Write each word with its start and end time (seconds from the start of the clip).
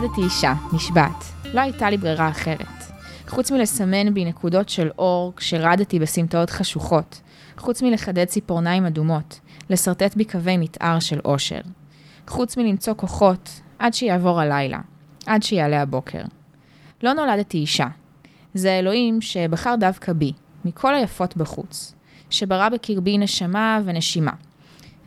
נולדתי 0.00 0.20
אישה, 0.20 0.54
נשבעת. 0.72 1.24
לא 1.44 1.60
הייתה 1.60 1.90
לי 1.90 1.96
ברירה 1.96 2.28
אחרת. 2.28 2.66
חוץ 3.28 3.50
מלסמן 3.50 4.14
בי 4.14 4.24
נקודות 4.24 4.68
של 4.68 4.90
אור 4.98 5.32
כשרדתי 5.36 5.98
בסמטאות 5.98 6.50
חשוכות. 6.50 7.20
חוץ 7.56 7.82
מלחדד 7.82 8.24
ציפורניים 8.24 8.86
אדומות. 8.86 9.40
לשרטט 9.70 10.16
בי 10.16 10.24
קווי 10.24 10.56
מתאר 10.56 11.00
של 11.00 11.20
אושר. 11.24 11.60
חוץ 12.28 12.56
מלמצוא 12.56 12.94
כוחות 12.94 13.60
עד 13.78 13.94
שיעבור 13.94 14.40
הלילה. 14.40 14.80
עד 15.26 15.42
שיעלה 15.42 15.82
הבוקר. 15.82 16.22
לא 17.02 17.12
נולדתי 17.12 17.58
אישה. 17.58 17.86
זה 18.54 18.78
אלוהים 18.78 19.20
שבחר 19.20 19.74
דווקא 19.80 20.12
בי, 20.12 20.32
מכל 20.64 20.94
היפות 20.94 21.36
בחוץ. 21.36 21.94
שברא 22.30 22.68
בקרבי 22.68 23.18
נשמה 23.18 23.80
ונשימה. 23.84 24.32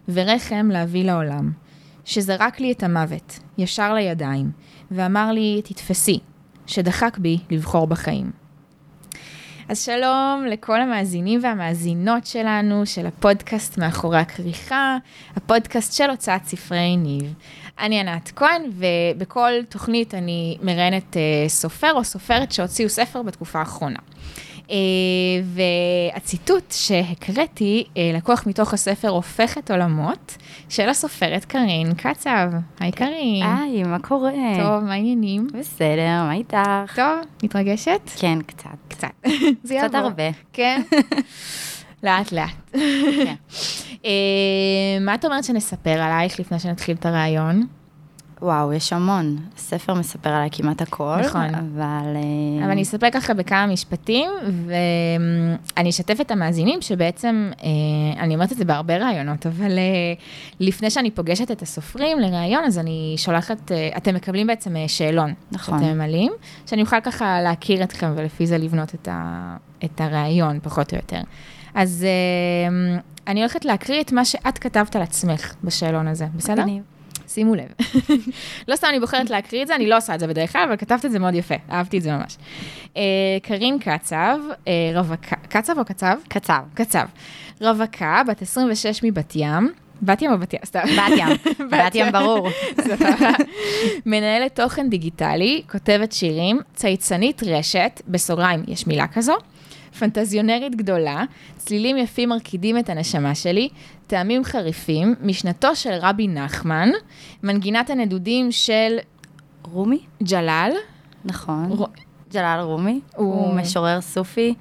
ורחם 0.10 0.70
להביא 0.72 1.06
לעולם. 1.06 1.52
שזרק 2.08 2.60
לי 2.60 2.72
את 2.72 2.84
המוות, 2.84 3.40
ישר 3.58 3.94
לידיים, 3.94 4.52
ואמר 4.92 5.32
לי, 5.32 5.62
תתפסי, 5.64 6.20
שדחק 6.68 7.18
בי 7.18 7.38
לבחור 7.50 7.88
בחיים. 7.88 8.32
אז 9.70 9.84
שלום 9.86 10.46
לכל 10.50 10.82
המאזינים 10.82 11.40
והמאזינות 11.44 12.26
שלנו, 12.26 12.86
של 12.86 13.06
הפודקאסט 13.06 13.78
מאחורי 13.78 14.18
הכריכה, 14.18 14.98
הפודקאסט 15.36 15.94
של 15.94 16.10
הוצאת 16.10 16.46
ספרי 16.46 16.98
ניב. 16.98 17.34
אני 17.80 18.00
ענת 18.00 18.32
כהן, 18.36 18.62
ובכל 18.72 19.52
תוכנית 19.70 20.14
אני 20.14 20.58
מראיינת 20.62 21.14
uh, 21.14 21.50
סופר 21.50 21.94
או 21.94 22.04
סופרת 22.04 22.52
שהוציאו 22.52 22.90
ספר 22.90 23.22
בתקופה 23.22 23.60
האחרונה. 23.60 24.00
Uh, 24.68 24.72
והציטוט 26.14 26.72
שהקראתי 26.72 27.84
uh, 27.88 27.98
לקוח 28.18 28.48
מתוך 28.48 28.74
הספר 28.74 29.10
הופכת 29.10 29.72
עולמות 29.72 30.38
של 30.70 30.90
הסופרת 30.90 31.46
קארין 31.46 31.94
קצב. 31.94 32.52
היי 32.80 32.92
קארין. 32.92 33.46
היי, 33.46 33.84
מה 33.84 34.00
קורה? 34.00 34.32
טוב, 34.58 34.84
מה 34.84 34.94
העניינים? 34.94 35.48
בסדר, 35.54 36.24
מה 36.24 36.34
איתך? 36.34 36.96
טוב, 36.96 37.20
מתרגשת? 37.44 38.02
כן, 38.16 38.42
קצת. 38.42 38.70
קצת. 38.88 39.28
זה 39.64 39.76
קצת 39.84 39.96
הרבה. 39.96 40.30
כן? 40.54 40.82
לאט 42.04 42.32
לאט. 42.32 42.72
כן. 43.24 43.36
uh, 43.94 44.06
מה 45.02 45.16
את 45.16 45.26
אומרת 45.26 45.44
שנספר 45.44 46.02
עלייך 46.02 46.40
לפני 46.40 46.60
שנתחיל 46.60 46.96
את 46.96 47.06
הרעיון? 47.06 47.68
וואו, 48.42 48.74
יש 48.74 48.94
המון. 48.94 49.38
הספר 49.56 49.94
מספר 49.94 50.30
עליי 50.30 50.50
כמעט 50.52 50.82
הכל. 50.82 51.18
נכון. 51.26 51.56
אבל... 51.56 52.16
אה, 52.16 52.64
אבל 52.64 52.72
אני 52.72 52.82
אספר 52.82 53.10
ככה 53.10 53.34
בכמה 53.34 53.68
משפטים, 53.68 54.32
ואני 54.66 55.90
אשתף 55.90 56.22
את 56.22 56.32
המאזינים 56.32 56.82
שבעצם, 56.82 57.52
אה, 57.64 58.24
אני 58.24 58.34
אומרת 58.34 58.52
את 58.52 58.58
זה 58.58 58.66
בהרבה 58.66 58.98
ראיונות, 58.98 59.46
אבל 59.46 59.78
אה, 59.78 60.14
לפני 60.60 60.90
שאני 60.90 61.12
פוגשת 61.12 61.52
את 61.52 61.62
הסופרים 61.62 62.20
לראיון, 62.20 62.64
אז 62.64 62.78
אני 62.78 63.16
שולחת, 63.18 63.72
אתם 63.98 64.16
מקבלים 64.16 64.48
בעצם 64.48 64.76
שאלון. 64.88 65.34
נכון. 65.52 65.80
שאתם 65.80 65.94
ממלאים, 65.94 66.32
שאני 66.66 66.82
אוכל 66.82 67.02
ככה 67.02 67.42
להכיר 67.42 67.84
אתכם 67.84 68.14
ולפי 68.16 68.48
זה 68.48 68.58
לבנות 68.58 68.96
את, 68.96 69.08
ה, 69.12 69.58
את 69.86 70.02
הראיון, 70.02 70.60
פחות 70.64 70.92
או 70.94 70.98
יותר. 70.98 71.22
אז 71.74 72.06
אני 73.28 73.40
הולכת 73.40 73.66
להקריא 73.66 74.02
את 74.02 74.12
מה 74.12 74.26
שאת 74.26 74.58
כתבת 74.58 74.96
על 74.96 75.02
עצמך 75.02 75.54
בשאלון 75.64 76.08
הזה, 76.08 76.26
בסדר? 76.36 76.62
מגניב. 76.62 76.97
שימו 77.28 77.56
לב. 77.56 77.68
לא 78.68 78.76
סתם 78.76 78.88
אני 78.90 79.00
בוחרת 79.00 79.30
להקריא 79.30 79.62
את 79.62 79.68
זה, 79.68 79.76
אני 79.76 79.88
לא 79.88 79.98
עושה 79.98 80.16
את 80.16 80.20
זה 80.20 80.28
בדרך 80.28 80.52
כלל, 80.52 80.64
אבל 80.68 80.78
כתבת 80.78 81.06
את 81.06 81.12
זה 81.12 81.20
מאוד 81.20 81.36
יפה, 81.36 81.56
אהבתי 81.72 81.98
את 81.98 82.04
זה 82.04 82.12
ממש. 82.12 82.38
אה, 82.98 83.02
קרין 83.42 83.80
קצב, 83.80 84.38
אה, 84.68 84.92
רווקה, 84.96 85.36
קצב 85.50 85.80
או 85.80 85.86
קצב? 85.86 86.18
קצב. 86.28 86.62
קצב. 86.74 87.06
רווקה, 87.62 88.22
בת 88.28 88.42
26 88.42 89.04
מבת 89.04 89.34
ים. 89.36 89.72
בת 90.02 90.22
ים 90.22 90.32
או 90.32 90.38
בת 90.38 90.54
ים? 90.54 90.60
סתם. 90.66 90.80
בת 90.80 91.18
ים. 91.18 91.28
בת 91.72 91.96
ים 91.96 92.12
ברור. 92.12 92.50
מנהלת 94.06 94.60
תוכן 94.60 94.90
דיגיטלי, 94.90 95.62
כותבת 95.72 96.12
שירים, 96.12 96.60
צייצנית 96.76 97.44
רשת, 97.44 98.02
בסוגריים, 98.08 98.64
יש 98.68 98.88
מילה 98.88 99.08
כזו? 99.08 99.34
פנטזיונרית 100.00 100.76
גדולה, 100.76 101.24
צלילים 101.58 101.98
יפים 101.98 102.30
מרקידים 102.30 102.78
את 102.78 102.90
הנשמה 102.90 103.36
שלי, 103.36 103.70
טעמים 104.08 104.44
חריפים, 104.44 105.16
משנתו 105.22 105.76
של 105.76 105.94
רבי 106.02 106.28
נחמן, 106.28 106.90
מנגינת 107.44 107.90
הנדודים 107.90 108.52
של 108.52 108.98
רומי? 109.64 110.00
ג'לאל. 110.24 110.72
נכון. 111.26 111.72
ר... 111.72 111.86
ג'לאל 112.34 112.60
רומי. 112.60 113.00
הוא, 113.16 113.34
הוא 113.34 113.54
משורר 113.54 114.02
סופי 114.02 114.54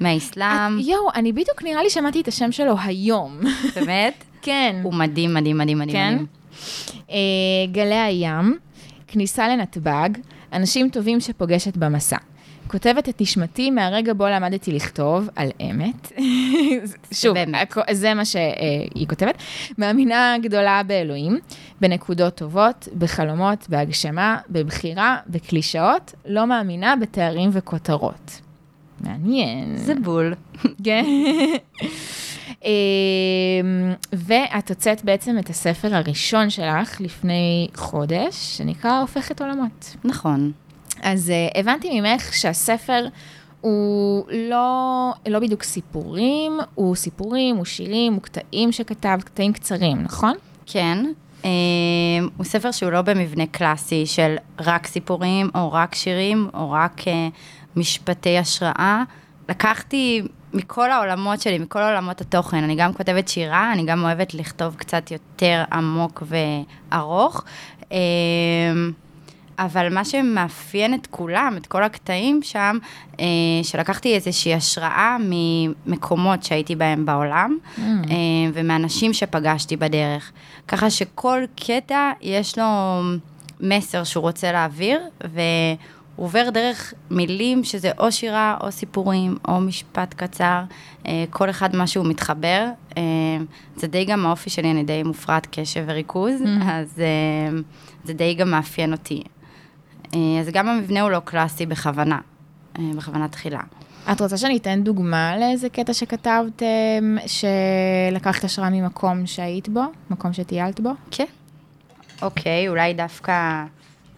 מהאסלאם. 0.00 0.78
את, 0.80 0.86
יואו, 0.86 1.08
אני 1.14 1.32
בדיוק 1.32 1.62
נראה 1.62 1.82
לי 1.82 1.90
שמעתי 1.90 2.20
את 2.20 2.28
השם 2.28 2.52
שלו 2.52 2.74
היום. 2.84 3.40
באמת? 3.74 4.24
כן. 4.42 4.80
הוא 4.82 4.94
מדהים, 4.94 5.34
מדהים, 5.34 5.58
מדהים, 5.58 5.78
מדהים. 5.78 5.92
כן? 5.92 6.14
מדהים. 6.14 6.26
אה, 7.10 7.16
גלי 7.72 7.98
הים, 7.98 8.58
כניסה 9.06 9.48
לנתב"ג, 9.48 10.08
אנשים 10.52 10.88
טובים 10.88 11.20
שפוגשת 11.20 11.76
במסע. 11.76 12.16
כותבת 12.72 13.08
את 13.08 13.20
נשמתי 13.20 13.70
מהרגע 13.70 14.12
בו 14.12 14.26
למדתי 14.26 14.72
לכתוב 14.72 15.28
על 15.36 15.50
אמת. 15.60 16.12
שוב. 17.20 17.36
זה 17.90 18.14
מה 18.14 18.24
שהיא 18.24 19.08
כותבת. 19.08 19.34
מאמינה 19.78 20.36
גדולה 20.42 20.82
באלוהים, 20.86 21.38
בנקודות 21.80 22.34
טובות, 22.34 22.88
בחלומות, 22.98 23.68
בהגשמה, 23.68 24.38
בבחירה, 24.50 25.16
בקלישאות, 25.26 26.14
לא 26.26 26.46
מאמינה 26.46 26.96
בתארים 26.96 27.50
וכותרות. 27.52 28.40
מעניין. 29.00 29.76
זה 29.76 29.94
בול. 29.94 30.34
כן. 30.84 31.04
אמ, 32.64 32.70
ואת 34.12 34.70
הוצאת 34.70 35.04
בעצם 35.04 35.38
את 35.38 35.50
הספר 35.50 35.94
הראשון 35.94 36.50
שלך 36.50 37.00
לפני 37.00 37.68
חודש, 37.74 38.56
שנקרא 38.56 39.00
הופכת 39.00 39.40
עולמות. 39.40 39.96
נכון. 40.04 40.52
אז 41.02 41.32
uh, 41.54 41.58
הבנתי 41.58 42.00
ממך 42.00 42.34
שהספר 42.34 43.06
הוא 43.60 44.24
לא, 44.30 45.10
לא 45.28 45.38
בדיוק 45.38 45.62
סיפורים, 45.62 46.58
הוא 46.74 46.94
סיפורים, 46.96 47.56
הוא 47.56 47.64
שירים, 47.64 48.12
הוא 48.12 48.22
קטעים 48.22 48.72
שכתבת, 48.72 49.24
קטעים 49.24 49.52
קצרים, 49.52 50.02
נכון? 50.02 50.32
כן. 50.66 51.04
Uh, 51.42 51.46
הוא 52.36 52.44
ספר 52.44 52.70
שהוא 52.70 52.90
לא 52.90 53.02
במבנה 53.02 53.46
קלאסי 53.46 54.06
של 54.06 54.36
רק 54.60 54.86
סיפורים, 54.86 55.50
או 55.54 55.72
רק 55.72 55.94
שירים, 55.94 56.48
או 56.54 56.70
רק 56.70 57.00
uh, 57.00 57.06
משפטי 57.76 58.38
השראה. 58.38 59.02
לקחתי 59.48 60.22
מכל 60.54 60.90
העולמות 60.90 61.40
שלי, 61.40 61.58
מכל 61.58 61.82
עולמות 61.82 62.20
התוכן, 62.20 62.64
אני 62.64 62.74
גם 62.74 62.92
כותבת 62.92 63.28
שירה, 63.28 63.72
אני 63.72 63.84
גם 63.84 64.04
אוהבת 64.04 64.34
לכתוב 64.34 64.74
קצת 64.74 65.10
יותר 65.10 65.64
עמוק 65.72 66.22
וארוך. 66.26 67.44
Uh, 67.80 67.84
אבל 69.58 69.94
מה 69.94 70.04
שמאפיין 70.04 70.94
את 70.94 71.06
כולם, 71.06 71.54
את 71.56 71.66
כל 71.66 71.82
הקטעים 71.82 72.40
שם, 72.42 72.78
אה, 73.20 73.24
שלקחתי 73.62 74.14
איזושהי 74.14 74.54
השראה 74.54 75.16
ממקומות 75.20 76.42
שהייתי 76.42 76.76
בהם 76.76 77.06
בעולם, 77.06 77.58
mm. 77.62 77.80
אה, 77.80 78.14
ומאנשים 78.52 79.12
שפגשתי 79.12 79.76
בדרך. 79.76 80.32
ככה 80.68 80.90
שכל 80.90 81.42
קטע 81.56 82.10
יש 82.20 82.58
לו 82.58 82.64
מסר 83.60 84.04
שהוא 84.04 84.22
רוצה 84.22 84.52
להעביר, 84.52 85.00
והוא 85.20 85.76
עובר 86.16 86.50
דרך 86.50 86.94
מילים 87.10 87.64
שזה 87.64 87.90
או 87.98 88.12
שירה, 88.12 88.56
או 88.60 88.72
סיפורים, 88.72 89.36
או 89.48 89.60
משפט 89.60 90.14
קצר, 90.14 90.62
אה, 91.06 91.24
כל 91.30 91.50
אחד 91.50 91.76
מה 91.76 91.86
שהוא 91.86 92.06
מתחבר. 92.06 92.66
אה, 92.96 93.02
זה 93.76 93.86
די 93.86 94.04
גם 94.04 94.26
האופי 94.26 94.50
שלי, 94.50 94.70
אני 94.70 94.84
די 94.84 95.02
מופרעת 95.02 95.46
קשב 95.50 95.84
וריכוז, 95.86 96.40
mm. 96.42 96.64
אז 96.64 97.00
אה, 97.00 97.60
זה 98.04 98.12
די 98.12 98.34
גם 98.34 98.50
מאפיין 98.50 98.92
אותי. 98.92 99.22
אה, 100.14 100.40
אז 100.40 100.48
גם 100.52 100.68
המבנה 100.68 101.00
הוא 101.00 101.10
לא 101.10 101.20
קלאסי 101.24 101.66
בכוונה, 101.66 102.18
אה, 102.78 102.90
בכוונה 102.96 103.28
תחילה. 103.28 103.60
את 104.12 104.20
רוצה 104.20 104.36
שאני 104.36 104.56
אתן 104.56 104.82
דוגמה 104.84 105.36
לאיזה 105.38 105.68
קטע 105.68 105.94
שכתבתם, 105.94 107.16
שלקחת 107.26 108.44
השראה 108.44 108.70
ממקום 108.70 109.26
שהיית 109.26 109.68
בו, 109.68 109.82
מקום 110.10 110.32
שטיילת 110.32 110.80
בו? 110.80 110.90
כן. 111.10 111.24
אוקיי, 112.22 112.68
אולי 112.68 112.94
דווקא 112.94 113.64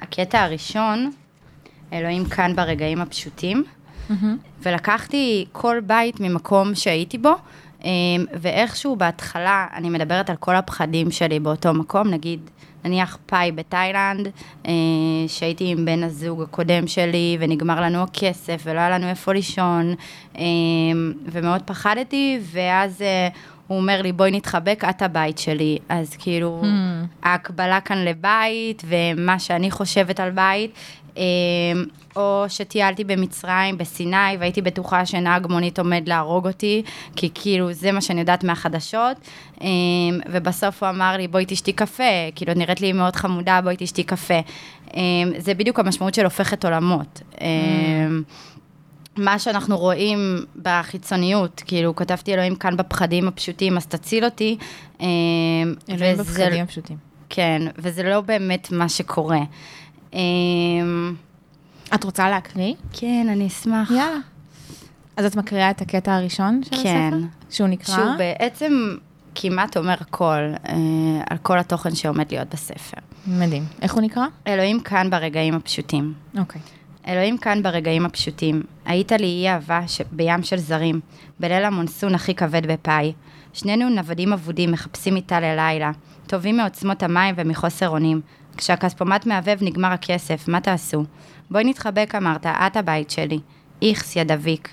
הקטע 0.01 0.43
הראשון, 0.43 1.11
אלוהים 1.93 2.25
כאן 2.25 2.57
ברגעים 2.57 3.01
הפשוטים, 3.01 3.65
mm-hmm. 3.65 4.15
ולקחתי 4.63 5.47
כל 5.53 5.81
בית 5.87 6.21
ממקום 6.21 6.75
שהייתי 6.75 7.19
בו, 7.19 7.35
אה, 7.85 7.91
ואיכשהו 8.41 8.97
בהתחלה, 8.97 9.67
אני 9.75 9.91
מדברת 9.91 10.31
על 10.31 10.37
כל 10.37 10.57
הפחדים 10.57 11.11
שלי 11.11 11.41
באותו 11.41 11.75
מקום, 11.75 12.09
נגיד, 12.09 12.41
נניח 12.85 13.19
פאי 13.27 13.53
בתאילנד, 13.53 14.29
אה, 14.67 14.73
שהייתי 15.29 15.65
עם 15.69 15.85
בן 15.85 16.03
הזוג 16.03 16.43
הקודם 16.43 16.87
שלי, 16.87 17.37
ונגמר 17.41 17.81
לנו 17.81 18.03
הכסף, 18.03 18.63
ולא 18.65 18.79
היה 18.79 18.91
לנו 18.91 19.09
איפה 19.09 19.33
לישון, 19.33 19.95
אה, 20.39 20.43
ומאוד 21.27 21.63
פחדתי, 21.63 22.39
ואז 22.53 23.03
אה, 23.03 23.29
הוא 23.67 23.79
אומר 23.79 24.03
לי, 24.03 24.13
בואי 24.13 24.31
נתחבק, 24.31 24.85
את 24.91 25.03
הבית 25.03 25.39
שלי. 25.39 25.79
אז 25.89 26.17
כאילו, 26.17 26.63
mm. 26.63 26.67
ההקבלה 27.23 27.81
כאן 27.81 27.99
לבית, 27.99 28.83
ומה 28.87 29.39
שאני 29.39 29.71
חושבת 29.71 30.21
על 30.21 30.31
בית, 30.31 30.71
או 32.17 32.45
שטיילתי 32.49 33.05
במצרים, 33.05 33.79
בסיני, 33.79 34.37
והייתי 34.39 34.63
בטוחה 34.63 35.07
שנהג 35.07 35.47
מונית 35.47 35.79
עומד 35.79 36.03
להרוג 36.07 36.47
אותי, 36.47 36.83
כי 37.17 37.31
כאילו 37.35 37.73
זה 37.73 37.93
מה 37.93 38.01
שאני 38.01 38.21
יודעת 38.21 38.45
מהחדשות, 38.45 39.17
ובסוף 40.33 40.83
הוא 40.83 40.91
אמר 40.91 41.17
לי, 41.17 41.29
בואי 41.29 41.45
תשתי 41.49 41.73
קפה, 41.73 42.03
כאילו 42.35 42.55
נראית 42.55 42.81
לי 42.81 42.93
מאוד 42.93 43.17
חמודה, 43.17 43.61
בואי 43.61 43.75
תשתי 43.79 44.03
קפה. 44.03 44.41
זה 45.39 45.55
בדיוק 45.55 45.81
המשמעות 45.81 46.15
של 46.15 46.25
הופכת 46.25 46.65
עולמות. 46.65 47.21
Mm. 47.33 47.41
מה 49.17 49.39
שאנחנו 49.39 49.79
רואים 49.79 50.45
בחיצוניות, 50.63 51.63
כאילו, 51.67 51.97
כתבתי 51.97 52.35
אלוהים 52.35 52.57
כאן 52.57 52.77
בפחדים 52.77 53.29
הפשוטים, 53.29 53.77
אז 53.77 53.87
תציל 53.87 54.25
אותי. 54.25 54.57
אלוהים 55.91 56.17
בפחדים 56.17 56.63
הפשוטים. 56.63 56.97
כן, 57.29 57.63
וזה 57.79 58.03
לא 58.03 58.21
באמת 58.21 58.69
מה 58.73 58.89
שקורה. 58.89 59.41
את 61.95 62.05
רוצה 62.05 62.31
להקריא? 62.31 62.75
כן, 62.93 63.27
אני 63.33 63.47
אשמח. 63.47 63.91
יאללה. 63.91 64.19
אז 65.17 65.25
את 65.25 65.37
מקריאה 65.37 65.71
את 65.71 65.81
הקטע 65.81 66.15
הראשון 66.15 66.61
של 66.63 66.83
כן. 66.83 67.11
הספר? 67.13 67.27
שהוא 67.51 67.69
נקרא? 67.69 67.95
שהוא 67.95 68.17
בעצם 68.19 68.97
כמעט 69.35 69.77
אומר 69.77 69.95
הכל, 70.01 70.53
אה, 70.69 70.75
על 71.31 71.39
כל 71.43 71.59
התוכן 71.59 71.95
שעומד 71.95 72.33
להיות 72.33 72.49
בספר. 72.53 72.97
מדהים. 73.27 73.65
איך 73.83 73.95
הוא 73.95 74.03
נקרא? 74.03 74.27
אלוהים 74.47 74.81
כאן 74.81 75.11
ברגעים 75.11 75.55
הפשוטים. 75.55 76.13
אוקיי. 76.39 76.61
אלוהים 77.09 77.39
כאן 77.39 77.63
ברגעים 77.63 78.07
הפשוטים. 78.07 78.63
היית 78.85 79.13
לי 79.13 79.27
אי 79.27 79.49
אהבה 79.49 79.89
ש... 79.89 80.01
בים 80.13 80.43
של 80.43 80.57
זרים, 80.57 81.01
בליל 81.41 81.65
המונסון 81.65 82.15
הכי 82.15 82.35
כבד 82.35 82.73
בפאי. 82.73 83.13
שנינו 83.53 83.89
נוודים 83.89 84.33
אבודים 84.33 84.73
מחפשים 84.73 85.17
איתה 85.17 85.41
ללילה, 85.41 85.91
טובים 86.27 86.57
מעוצמות 86.57 87.03
המים 87.03 87.35
ומחוסר 87.39 87.89
אונים. 87.89 88.21
כשהכספומט 88.57 89.27
מהבהב 89.27 89.59
נגמר 89.63 89.93
הכסף, 89.93 90.49
מה 90.49 90.61
תעשו? 90.61 91.05
בואי 91.51 91.65
נתחבק, 91.65 92.15
אמרת, 92.17 92.47
את 92.47 92.77
הבית 92.77 93.11
שלי. 93.11 93.39
איכס, 93.83 94.17
יא 94.17 94.25
דביק. 94.25 94.69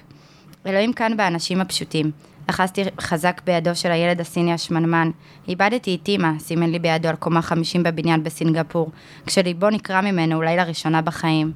אלוהים 0.66 0.94
כאן 0.94 1.18
באנשים 1.18 1.62
הפשוטים. 1.62 2.12
אחזתי 2.48 2.84
חזק 3.02 3.42
בידו 3.46 3.76
של 3.76 3.92
הילד 3.92 4.22
הסיני 4.22 4.54
השמנמן. 4.54 5.12
איבדתי 5.48 5.98
את 6.02 6.08
אימא, 6.08 6.40
סימן 6.40 6.70
לי 6.70 6.80
בידו 6.80 7.10
על 7.10 7.16
קומה 7.16 7.42
חמישים 7.42 7.84
בבניין 7.84 8.24
בסינגפור, 8.24 8.92
כשליבו 9.26 9.70
נקרע 9.70 10.02
ממנו 10.02 10.36
אולי 10.36 10.58
לראשונה 10.58 11.02
בחיים. 11.02 11.52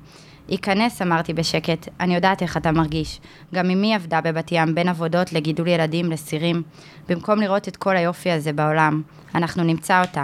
ייכנס, 0.50 1.02
אמרתי 1.02 1.34
בשקט, 1.34 1.88
אני 2.00 2.16
יודעת 2.16 2.42
איך 2.42 2.58
אתה 2.58 2.72
מרגיש. 2.72 3.20
גם 3.54 3.70
אמי 3.70 3.96
עבדה 3.96 4.22
בבת 4.22 4.52
ים, 4.52 4.76
בין 4.76 4.90
עבודות 4.90 5.34
לגידול 5.34 5.68
ילדים, 5.68 6.12
לסירים. 6.12 6.64
במקום 7.10 7.40
לראות 7.40 7.68
את 7.68 7.78
כל 7.78 7.98
היופי 7.98 8.32
הזה 8.32 8.54
בעולם, 8.54 9.02
אנחנו 9.36 9.64
נמצא 9.64 10.02
אותה. 10.02 10.24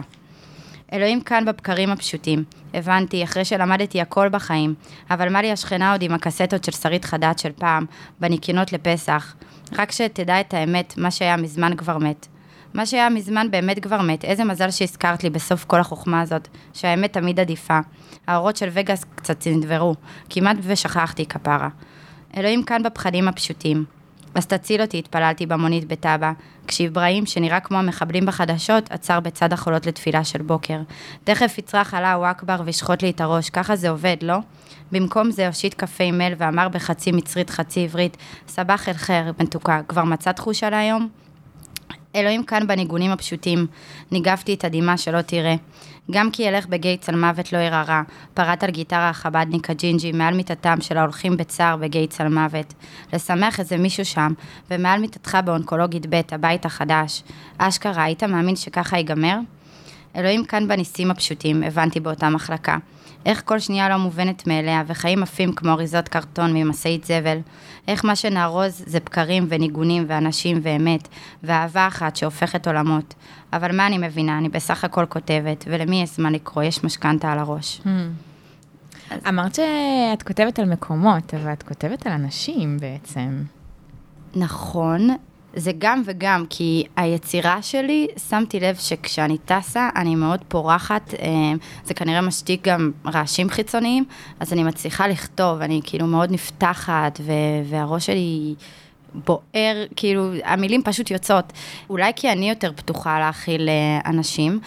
אלוהים 0.94 1.22
כאן 1.22 1.46
בבקרים 1.46 1.90
הפשוטים. 1.90 2.44
הבנתי, 2.74 3.24
אחרי 3.24 3.46
שלמדתי 3.46 4.02
הכל 4.02 4.30
בחיים, 4.30 4.74
אבל 5.10 5.30
מה 5.30 5.42
לי 5.42 5.52
השכנה 5.52 5.92
עוד 5.92 6.02
עם 6.02 6.14
הקסטות 6.14 6.64
של 6.64 6.72
שרית 6.72 7.06
חדד 7.06 7.34
של 7.38 7.52
פעם, 7.56 7.86
בניקיונות 8.20 8.74
לפסח. 8.74 9.36
רק 9.78 9.92
שתדע 9.92 10.42
את 10.42 10.54
האמת, 10.54 10.94
מה 10.98 11.12
שהיה 11.12 11.38
מזמן 11.38 11.76
כבר 11.76 11.98
מת. 11.98 12.28
מה 12.74 12.86
שהיה 12.86 13.10
מזמן 13.10 13.52
באמת 13.52 13.80
כבר 13.80 14.02
מת, 14.02 14.26
איזה 14.26 14.44
מזל 14.44 14.72
שהזכרת 14.72 15.24
לי 15.24 15.30
בסוף 15.30 15.66
כל 15.66 15.80
החוכמה 15.80 16.22
הזאת, 16.22 16.48
שהאמת 16.74 17.14
תמיד 17.14 17.40
עדיפה. 17.40 17.80
האורות 18.28 18.58
של 18.58 18.70
וגאס 18.72 19.06
קצת 19.16 19.48
נדברו, 19.48 19.96
כמעט 20.30 20.58
ושכחתי 20.62 21.26
כפרה. 21.26 21.70
אלוהים 22.38 22.64
כאן 22.64 22.84
בפחדים 22.84 23.28
הפשוטים. 23.28 24.01
אז 24.36 24.46
תציל 24.48 24.82
אותי, 24.82 25.00
התפללתי 25.00 25.46
במונית 25.46 25.88
בטאבה, 25.88 26.32
כשאיברהים, 26.68 27.26
שנראה 27.26 27.60
כמו 27.60 27.78
המחבלים 27.78 28.26
בחדשות, 28.26 28.92
עצר 28.92 29.20
בצד 29.20 29.54
החולות 29.54 29.86
לתפילה 29.86 30.24
של 30.24 30.42
בוקר. 30.42 30.80
תכף 31.24 31.58
יצרח 31.58 31.94
אללהו 31.94 32.24
אכבר 32.32 32.62
וישחוט 32.66 33.04
לי 33.04 33.10
את 33.10 33.22
הראש, 33.22 33.50
ככה 33.50 33.76
זה 33.76 33.90
עובד, 33.90 34.18
לא? 34.22 34.38
במקום 34.92 35.32
זה 35.32 35.48
הושיט 35.48 35.84
עם 36.00 36.18
מל 36.18 36.34
ואמר 36.38 36.70
בחצי 36.70 37.12
מצרית 37.12 37.50
חצי 37.50 37.84
עברית, 37.84 38.18
סבח 38.48 38.90
אל 38.90 38.94
חיר, 38.94 39.34
מתוקה, 39.40 39.82
כבר 39.88 40.04
מצאת 40.04 40.36
תחושה 40.36 40.70
להיום? 40.70 41.10
אלוהים 42.16 42.44
כאן 42.44 42.68
בניגונים 42.68 43.12
הפשוטים, 43.12 43.68
ניגבתי 44.12 44.54
את 44.54 44.66
הדמעה 44.66 44.98
שלא 44.98 45.22
תראה. 45.22 45.56
גם 46.12 46.32
כי 46.32 46.44
ילך 46.44 46.68
בגיא 46.68 46.96
צל 46.96 47.16
מוות 47.16 47.54
לא 47.54 47.58
ירא 47.58 47.84
רע, 47.88 48.02
פרט 48.34 48.64
על 48.64 48.70
גיטרה 48.70 49.10
החבדניק 49.10 49.70
הג'ינג'י 49.70 50.12
מעל 50.12 50.34
מיטתם 50.34 50.82
של 50.82 50.98
ההולכים 50.98 51.38
בצער 51.38 51.78
בגיא 51.78 52.08
צל 52.08 52.28
מוות. 52.28 52.74
לשמח 53.14 53.60
איזה 53.60 53.78
מישהו 53.78 54.06
שם, 54.06 54.34
ומעל 54.72 55.00
מיטתך 55.02 55.38
באונקולוגית 55.46 56.06
ב', 56.10 56.22
הבית 56.32 56.66
החדש. 56.66 57.24
אשכרה, 57.58 58.04
היית 58.04 58.24
מאמין 58.24 58.56
שככה 58.56 58.98
ייגמר? 58.98 59.38
אלוהים 60.16 60.46
כאן 60.46 60.68
בניסים 60.68 61.12
הפשוטים, 61.12 61.64
הבנתי 61.64 62.00
באותה 62.00 62.30
מחלקה. 62.30 62.78
איך 63.26 63.42
כל 63.46 63.60
שנייה 63.60 63.90
לא 63.90 63.98
מובנת 63.98 64.48
מאליה, 64.48 64.84
וחיים 64.88 65.24
עפים 65.24 65.54
כמו 65.54 65.72
אריזות 65.72 66.08
קרטון 66.08 66.54
ממשאית 66.54 67.06
זבל. 67.06 67.38
איך 67.88 68.06
מה 68.06 68.16
שנארוז 68.16 68.84
זה 68.86 69.00
בקרים 69.00 69.46
וניגונים 69.50 70.06
ואנשים 70.08 70.60
ואמת, 70.62 71.08
ואהבה 71.44 71.88
אחת 71.88 72.16
שהופכת 72.16 72.68
עולמות. 72.68 73.14
אבל 73.54 73.76
מה 73.78 73.88
אני 73.88 73.98
מבינה? 73.98 74.38
אני 74.38 74.50
בסך 74.50 74.84
הכל 74.84 75.06
כותבת, 75.10 75.66
ולמי 75.68 76.02
יש 76.02 76.16
זמן 76.16 76.34
לקרוא? 76.34 76.64
יש 76.64 76.84
משכנתה 76.84 77.32
על 77.32 77.40
הראש. 77.40 77.82
Hmm. 77.84 77.90
אמרת 79.30 79.56
שאת 79.56 80.24
כותבת 80.24 80.60
על 80.60 80.66
מקומות, 80.66 81.34
אבל 81.34 81.54
את 81.54 81.64
כותבת 81.64 82.08
על 82.08 82.14
אנשים 82.14 82.78
בעצם. 82.78 83.44
נכון, 84.36 85.10
זה 85.56 85.72
גם 85.78 86.02
וגם, 86.06 86.46
כי 86.50 86.84
היצירה 86.96 87.62
שלי, 87.62 88.08
שמתי 88.30 88.60
לב 88.60 88.76
שכשאני 88.76 89.38
טסה, 89.46 89.90
אני 89.96 90.16
מאוד 90.16 90.40
פורחת, 90.48 91.14
אה, 91.14 91.28
זה 91.84 91.94
כנראה 91.94 92.22
משתיק 92.22 92.68
גם 92.68 92.92
רעשים 93.06 93.50
חיצוניים, 93.50 94.06
אז 94.40 94.54
אני 94.54 94.64
מצליחה 94.64 95.08
לכתוב, 95.08 95.62
אני 95.62 95.82
כאילו 95.84 96.08
מאוד 96.08 96.32
נפתחת, 96.32 97.20
והראש 97.70 98.06
שלי 98.06 98.56
בוער, 99.14 99.86
כאילו, 99.96 100.32
המילים 100.44 100.84
פשוט 100.84 101.12
יוצאות. 101.12 101.54
אולי 101.90 102.12
כי 102.16 102.32
אני 102.32 102.50
יותר 102.50 102.72
פתוחה 102.76 103.20
להכיל 103.20 103.70
אה, 103.70 104.10
אנשים, 104.12 104.60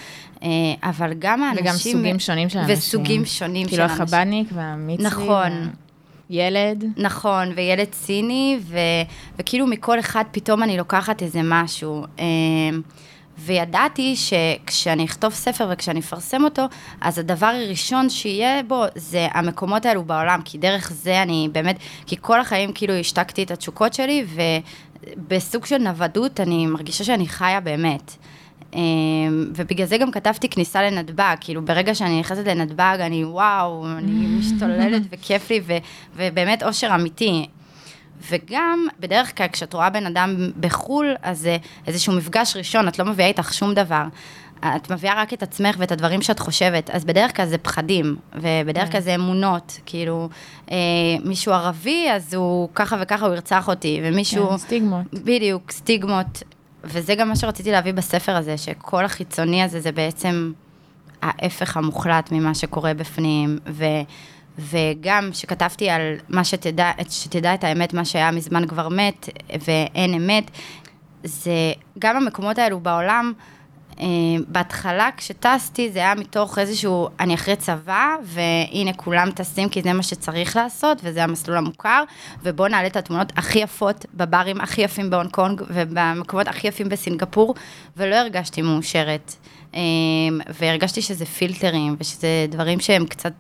אה, 0.43 0.49
אבל 0.83 1.13
גם 1.19 1.43
האנשים... 1.43 1.65
וגם 1.65 1.75
סוגים 1.75 2.19
שונים 2.19 2.49
של 2.49 2.59
אנשים. 2.59 2.75
וסוגים 2.75 3.25
שונים 3.25 3.67
כאילו 3.67 3.77
של 3.77 3.83
אנשים. 3.83 4.07
כאילו 4.07 4.17
החבדניק 4.17 4.49
והמצרי. 4.53 5.07
נכון. 5.07 5.71
ילד. 6.31 6.85
נכון, 6.97 7.53
וילד 7.57 7.89
ציני, 7.91 8.59
ו, 8.61 8.79
וכאילו 9.39 9.67
מכל 9.67 10.01
אחד 10.01 10.25
פתאום 10.31 10.63
אני 10.63 10.77
לוקחת 10.77 11.23
איזה 11.23 11.41
משהו. 11.45 12.05
אמ, 12.19 12.83
וידעתי 13.39 14.17
שכשאני 14.17 15.05
אכתוב 15.05 15.33
ספר 15.33 15.69
וכשאני 15.73 16.01
אפרסם 16.01 16.45
אותו, 16.45 16.63
אז 17.01 17.19
הדבר 17.19 17.47
הראשון 17.47 18.11
שיהיה 18.11 18.63
בו 18.63 18.85
זה 18.95 19.29
המקומות 19.31 19.87
האלו 19.87 20.05
בעולם, 20.05 20.41
כי 20.45 20.59
דרך 20.59 20.93
זה 20.93 21.23
אני 21.23 21.49
באמת, 21.53 21.77
כי 22.07 22.17
כל 22.21 22.41
החיים 22.41 22.73
כאילו 22.73 22.95
השתקתי 22.95 23.43
את 23.43 23.51
התשוקות 23.51 23.95
שלי, 23.95 24.25
ובסוג 25.17 25.67
של 25.67 25.79
נוודות 25.79 26.41
אני 26.41 26.67
מרגישה 26.67 27.05
שאני 27.05 27.27
חיה 27.27 27.61
באמת. 27.61 28.17
אמ, 28.75 28.81
ובגלל 29.57 29.87
זה 29.87 29.99
גם 29.99 30.11
כתבתי 30.11 30.49
כניסה 30.49 30.83
לנתב"ג, 30.83 31.35
כאילו 31.41 31.65
ברגע 31.65 31.95
שאני 31.95 32.21
נכנסת 32.21 32.47
לנתב"ג, 32.47 32.97
אני 33.01 33.25
וואו, 33.25 33.87
אני 33.99 34.27
משתוללת 34.27 35.03
וכיף 35.11 35.51
לי, 35.51 35.61
ו, 35.67 35.73
ובאמת 36.17 36.63
אושר 36.63 36.95
אמיתי. 36.95 37.47
וגם, 38.31 38.87
בדרך 39.01 39.37
כלל 39.37 39.47
כשאת 39.53 39.75
רואה 39.75 39.91
בן 39.91 40.07
אדם 40.07 40.51
בחו"ל, 40.61 41.15
אז 41.23 41.39
זה 41.39 41.57
איזשהו 41.87 42.13
מפגש 42.13 42.57
ראשון, 42.57 42.89
את 42.89 42.99
לא 42.99 43.05
מביאה 43.05 43.29
איתך 43.29 43.55
שום 43.55 43.75
דבר. 43.75 44.03
את 44.77 44.91
מביאה 44.91 45.15
רק 45.23 45.33
את 45.33 45.43
עצמך 45.43 45.77
ואת 45.79 45.93
הדברים 45.93 46.23
שאת 46.23 46.39
חושבת, 46.39 46.91
אז 46.91 47.05
בדרך 47.05 47.37
כלל 47.37 47.47
זה 47.47 47.59
פחדים, 47.59 48.17
ובדרך 48.35 48.93
כלל 48.93 49.01
זה 49.01 49.15
אמונות, 49.15 49.81
כאילו, 49.87 50.29
אה, 50.71 50.77
מישהו 51.25 51.53
ערבי, 51.53 52.07
אז 52.11 52.35
הוא 52.35 52.69
ככה 52.75 52.97
וככה, 53.01 53.27
הוא 53.27 53.35
ירצח 53.35 53.69
אותי, 53.69 54.01
ומישהו... 54.05 54.49
כן, 54.51 54.57
סטיגמות. 54.57 55.05
בדיוק, 55.13 55.71
סטיגמות. 55.71 56.43
וזה 56.85 57.15
גם 57.15 57.29
מה 57.29 57.37
שרציתי 57.37 57.73
להביא 57.73 57.93
בספר 57.93 58.37
הזה, 58.37 58.59
שכל 58.59 59.05
החיצוני 59.05 59.63
הזה 59.63 59.81
זה 59.81 59.93
בעצם 59.93 60.53
ההפך 61.23 61.77
המוחלט 61.77 62.33
ממה 62.33 62.55
שקורה 62.55 62.95
בפנים, 62.95 63.59
ו, 63.67 63.85
וגם 64.59 65.31
שכתבתי 65.33 65.91
על 65.91 66.03
מה 66.29 66.45
שתדע, 66.45 66.91
שתדע 67.11 67.55
את 67.55 67.65
האמת, 67.65 67.95
מה 67.95 68.05
שהיה 68.05 68.31
מזמן 68.31 68.67
כבר 68.67 68.89
מת, 68.89 69.29
ואין 69.67 70.15
אמת, 70.15 70.51
זה 71.25 71.73
גם 71.99 72.17
המקומות 72.17 72.59
האלו 72.59 72.81
בעולם, 72.81 73.33
בהתחלה 74.49 75.09
כשטסתי 75.17 75.91
זה 75.93 75.99
היה 75.99 76.15
מתוך 76.15 76.59
איזשהו, 76.59 77.09
אני 77.21 77.35
אחרי 77.35 77.57
צבא, 77.57 78.07
והנה 78.23 78.93
כולם 78.97 79.31
טסים 79.31 79.69
כי 79.69 79.83
זה 79.83 79.93
מה 79.93 80.03
שצריך 80.03 80.57
לעשות, 80.57 80.99
וזה 81.03 81.25
המסלול 81.25 81.57
המוכר, 81.57 82.05
ובואו 82.43 82.69
נעלה 82.69 82.87
את 82.87 82.97
התמונות 82.97 83.33
הכי 83.37 83.59
יפות 83.59 84.07
בברים 84.15 84.61
הכי 84.61 84.83
יפים 84.83 85.11
בהונג 85.11 85.31
קונג, 85.31 85.63
ובמקומות 85.71 86.49
הכי 86.49 86.69
יפים 86.69 86.89
בסינגפור, 86.89 87.55
ולא 87.97 88.15
הרגשתי 88.15 88.63
מאושרת. 88.63 89.37
אה, 89.75 89.81
והרגשתי 90.61 91.03
שזה 91.03 91.27
פילטרים, 91.27 91.97
ושזה 91.99 92.47
דברים 92.49 92.81
שהם 92.81 93.07
קצת... 93.07 93.33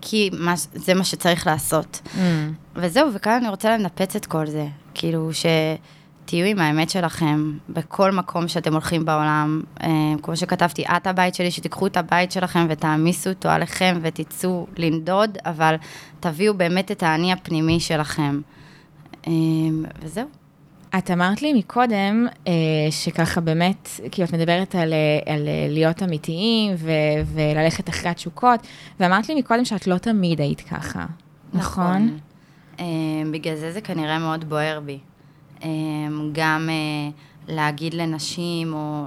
כי 0.00 0.30
מה, 0.32 0.54
זה 0.56 0.94
מה 0.94 1.04
שצריך 1.04 1.46
לעשות. 1.46 2.00
Mm. 2.04 2.18
וזהו, 2.74 3.08
וכאן 3.14 3.32
אני 3.32 3.48
רוצה 3.48 3.76
לנפץ 3.76 4.16
את 4.16 4.26
כל 4.26 4.46
זה. 4.46 4.66
כאילו, 4.94 5.34
ש... 5.34 5.46
תהיו 6.26 6.46
עם 6.46 6.58
האמת 6.58 6.90
שלכם 6.90 7.52
בכל 7.68 8.12
מקום 8.12 8.48
שאתם 8.48 8.72
הולכים 8.72 9.04
בעולם. 9.04 9.62
אה, 9.82 9.88
כמו 10.22 10.36
שכתבתי, 10.36 10.84
את 10.96 11.06
הבית 11.06 11.34
שלי, 11.34 11.50
שתיקחו 11.50 11.86
את 11.86 11.96
הבית 11.96 12.32
שלכם 12.32 12.66
ותעמיסו 12.70 13.30
אותו 13.30 13.48
עליכם 13.48 13.98
ותצאו 14.02 14.66
לנדוד, 14.76 15.38
אבל 15.44 15.74
תביאו 16.20 16.54
באמת 16.54 16.90
את 16.90 17.02
האני 17.02 17.32
הפנימי 17.32 17.80
שלכם. 17.80 18.40
אה, 19.26 19.32
וזהו. 20.02 20.26
את 20.98 21.10
אמרת 21.10 21.42
לי 21.42 21.52
מקודם, 21.52 22.26
אה, 22.46 22.52
שככה 22.90 23.40
באמת, 23.40 23.88
כאילו 24.10 24.28
את 24.28 24.34
מדברת 24.34 24.74
על, 24.74 24.92
על 25.26 25.48
להיות 25.68 26.02
אמיתיים 26.02 26.74
ו, 26.76 26.90
וללכת 27.26 27.88
אחרי 27.88 28.10
התשוקות, 28.10 28.60
ואמרת 29.00 29.28
לי 29.28 29.34
מקודם 29.34 29.64
שאת 29.64 29.86
לא 29.86 29.98
תמיד 29.98 30.40
היית 30.40 30.60
ככה, 30.60 31.06
נכון? 31.54 31.86
נכון. 31.86 32.18
בגלל 33.32 33.56
זה 33.56 33.72
זה 33.72 33.80
כנראה 33.80 34.18
מאוד 34.18 34.48
בוער 34.48 34.80
בי. 34.80 34.98
אה, 35.64 35.68
גם 36.32 36.68
אה, 36.70 37.10
להגיד 37.54 37.94
לנשים, 37.94 38.74
או 38.74 39.06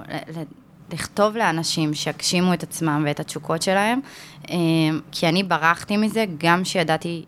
לכתוב 0.92 1.36
לאנשים 1.36 1.94
שיגשימו 1.94 2.54
את 2.54 2.62
עצמם 2.62 3.02
ואת 3.06 3.20
התשוקות 3.20 3.62
שלהם, 3.62 4.00
אה, 4.50 4.56
כי 5.12 5.28
אני 5.28 5.42
ברחתי 5.42 5.96
מזה 5.96 6.24
גם 6.38 6.64
שידעתי 6.64 7.24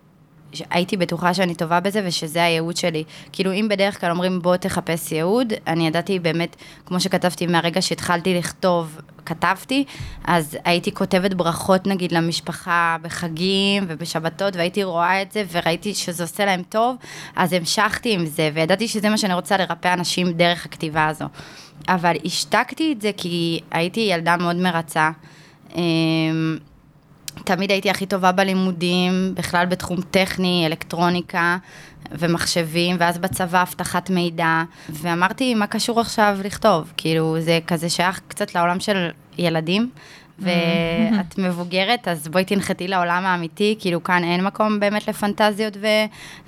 הייתי 0.69 0.97
בטוחה 0.97 1.33
שאני 1.33 1.55
טובה 1.55 1.79
בזה 1.79 2.01
ושזה 2.05 2.43
הייעוד 2.43 2.77
שלי. 2.77 3.03
כאילו, 3.31 3.53
אם 3.53 3.67
בדרך 3.69 4.01
כלל 4.01 4.11
אומרים 4.11 4.41
בוא 4.41 4.55
תחפש 4.57 5.11
ייעוד, 5.11 5.53
אני 5.67 5.87
ידעתי 5.87 6.19
באמת, 6.19 6.55
כמו 6.85 6.99
שכתבתי 6.99 7.47
מהרגע 7.47 7.81
שהתחלתי 7.81 8.33
לכתוב, 8.33 8.97
כתבתי, 9.25 9.85
אז 10.23 10.57
הייתי 10.65 10.93
כותבת 10.93 11.33
ברכות 11.33 11.87
נגיד 11.87 12.11
למשפחה 12.11 12.97
בחגים 13.01 13.85
ובשבתות, 13.87 14.55
והייתי 14.55 14.83
רואה 14.83 15.21
את 15.21 15.31
זה 15.31 15.43
וראיתי 15.51 15.93
שזה 15.93 16.23
עושה 16.23 16.45
להם 16.45 16.61
טוב, 16.69 16.95
אז 17.35 17.53
המשכתי 17.53 18.13
עם 18.13 18.25
זה, 18.25 18.49
וידעתי 18.53 18.87
שזה 18.87 19.09
מה 19.09 19.17
שאני 19.17 19.33
רוצה 19.33 19.57
לרפא 19.57 19.93
אנשים 19.93 20.31
דרך 20.31 20.65
הכתיבה 20.65 21.07
הזו. 21.07 21.25
אבל 21.87 22.13
השתקתי 22.25 22.93
את 22.93 23.01
זה 23.01 23.11
כי 23.17 23.59
הייתי 23.71 23.99
ילדה 23.99 24.37
מאוד 24.37 24.55
מרצה. 24.55 25.11
תמיד 27.45 27.71
הייתי 27.71 27.89
הכי 27.89 28.05
טובה 28.05 28.31
בלימודים, 28.31 29.31
בכלל 29.35 29.65
בתחום 29.65 30.01
טכני, 30.11 30.63
אלקטרוניקה 30.65 31.57
ומחשבים, 32.11 32.95
ואז 32.99 33.17
בצבא 33.17 33.61
אבטחת 33.61 34.09
מידע, 34.09 34.63
ואמרתי, 34.89 35.55
מה 35.55 35.67
קשור 35.67 35.99
עכשיו 35.99 36.37
לכתוב? 36.43 36.93
כאילו, 36.97 37.35
זה 37.39 37.59
כזה 37.67 37.89
שייך 37.89 38.21
קצת 38.27 38.55
לעולם 38.55 38.79
של 38.79 39.09
ילדים, 39.37 39.89
ואת 40.39 41.37
מבוגרת, 41.43 42.07
אז 42.07 42.27
בואי 42.27 42.45
תנחתי 42.45 42.87
לעולם 42.87 43.25
האמיתי, 43.25 43.75
כאילו 43.79 44.03
כאן 44.03 44.23
אין 44.23 44.43
מקום 44.43 44.79
באמת 44.79 45.07
לפנטזיות 45.07 45.77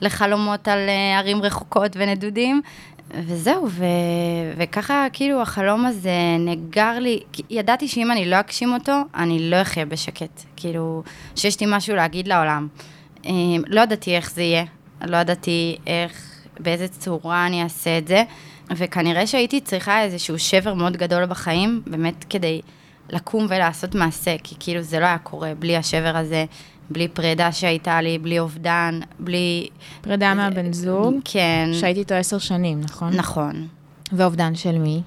ולחלומות 0.01 0.67
על 0.67 0.79
אה, 0.89 1.19
ערים 1.19 1.41
רחוקות 1.41 1.91
ונדודים, 1.99 2.61
וזהו, 3.27 3.67
ו... 3.69 3.86
וככה 4.57 5.07
כאילו 5.13 5.41
החלום 5.41 5.86
הזה 5.86 6.12
נגר 6.39 7.00
לי, 7.00 7.19
ידעתי 7.50 7.88
שאם 7.88 8.12
אני 8.12 8.25
לא 8.25 8.39
אגשים 8.39 8.74
אותו, 8.74 9.01
אני 9.15 9.50
לא 9.50 9.62
אחיה 9.62 9.86
בשקט, 9.86 10.41
כאילו, 10.55 11.03
שיש 11.36 11.60
לי 11.60 11.67
משהו 11.69 11.95
להגיד 11.95 12.27
לעולם. 12.27 12.67
אמ, 13.25 13.62
לא 13.67 13.81
ידעתי 13.81 14.15
איך 14.15 14.31
זה 14.31 14.41
יהיה, 14.41 14.63
לא 15.01 15.17
ידעתי 15.17 15.77
איך, 15.88 16.31
באיזה 16.60 16.88
צורה 16.88 17.48
אני 17.48 17.63
אעשה 17.63 17.98
את 17.98 18.07
זה, 18.07 18.24
וכנראה 18.72 19.27
שהייתי 19.27 19.62
צריכה 19.62 20.03
איזשהו 20.03 20.39
שבר 20.39 20.74
מאוד 20.74 20.98
גדול 20.98 21.25
בחיים, 21.25 21.81
באמת 21.88 22.25
כדי 22.29 22.62
לקום 23.10 23.45
ולעשות 23.50 23.95
מעשה, 23.95 24.36
כי 24.43 24.55
כאילו 24.60 24.81
זה 24.81 25.00
לא 25.00 25.05
היה 25.05 25.17
קורה 25.17 25.53
בלי 25.60 25.77
השבר 25.77 26.17
הזה. 26.17 26.45
בלי 26.89 27.07
פרידה 27.07 27.51
שהייתה 27.51 28.01
לי, 28.01 28.17
בלי 28.17 28.39
אובדן, 28.39 28.99
בלי... 29.19 29.67
פרידה 30.01 30.33
מהבן 30.33 30.73
זוג? 30.73 31.15
כן. 31.25 31.69
שהייתי 31.73 31.99
איתו 31.99 32.15
עשר 32.15 32.37
שנים, 32.37 32.81
נכון? 32.81 33.13
נכון. 33.13 33.67
ואובדן 34.11 34.55
של 34.55 34.77
מי? 34.77 35.01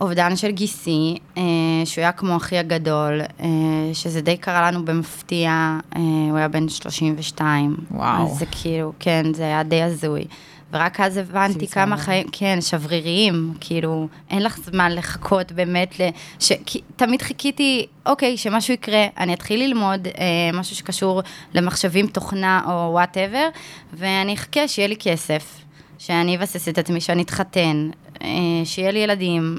אובדן 0.00 0.36
של 0.36 0.50
גיסי, 0.50 1.16
אה, 1.36 1.42
שהוא 1.84 2.02
היה 2.02 2.12
כמו 2.12 2.36
אחי 2.36 2.58
הגדול, 2.58 3.20
אה, 3.40 3.48
שזה 3.92 4.20
די 4.20 4.36
קרה 4.36 4.70
לנו 4.70 4.84
במפתיע, 4.84 5.78
אה, 5.96 6.00
הוא 6.30 6.38
היה 6.38 6.48
בן 6.48 6.68
32. 6.68 7.76
וואו. 7.90 8.26
אז 8.26 8.38
זה 8.38 8.46
כאילו, 8.50 8.92
כן, 8.98 9.34
זה 9.34 9.42
היה 9.42 9.62
די 9.62 9.82
הזוי. 9.82 10.24
ורק 10.72 11.00
אז 11.00 11.16
הבנתי 11.16 11.66
כמה 11.66 11.96
חיים, 11.96 12.26
כן, 12.32 12.58
שבריריים, 12.60 13.54
כאילו, 13.60 14.08
אין 14.30 14.42
לך 14.42 14.58
זמן 14.58 14.92
לחכות 14.92 15.52
באמת, 15.52 16.00
ל... 16.00 16.08
ש... 16.40 16.52
כי, 16.66 16.80
תמיד 16.96 17.22
חיכיתי, 17.22 17.86
אוקיי, 18.06 18.36
שמשהו 18.36 18.74
יקרה, 18.74 19.06
אני 19.18 19.34
אתחיל 19.34 19.60
ללמוד 19.60 20.06
אה, 20.06 20.50
משהו 20.52 20.76
שקשור 20.76 21.22
למחשבים, 21.54 22.06
תוכנה 22.06 22.60
או 22.66 22.92
whatever, 22.92 23.48
ואני 23.92 24.34
אחכה 24.34 24.68
שיהיה 24.68 24.88
לי 24.88 24.96
כסף, 24.96 25.60
שאני 25.98 26.36
אבסס 26.36 26.68
את 26.68 26.78
עצמי, 26.78 27.00
שאני 27.00 27.22
אתחתן, 27.22 27.90
אה, 28.22 28.28
שיהיה 28.64 28.90
לי 28.90 28.98
ילדים, 28.98 29.58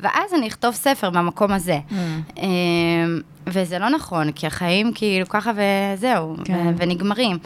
ואז 0.00 0.34
אני 0.34 0.48
אכתוב 0.48 0.74
ספר 0.74 1.10
במקום 1.10 1.52
הזה. 1.52 1.78
Mm. 1.90 1.94
אה, 2.38 2.46
וזה 3.46 3.78
לא 3.78 3.88
נכון, 3.88 4.32
כי 4.32 4.46
החיים 4.46 4.92
כאילו 4.94 5.28
ככה 5.28 5.50
וזהו, 5.56 6.36
כן. 6.44 6.74
ונגמרים. 6.76 7.38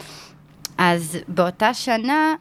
אז 0.77 1.17
באותה 1.27 1.73
שנה 1.73 2.33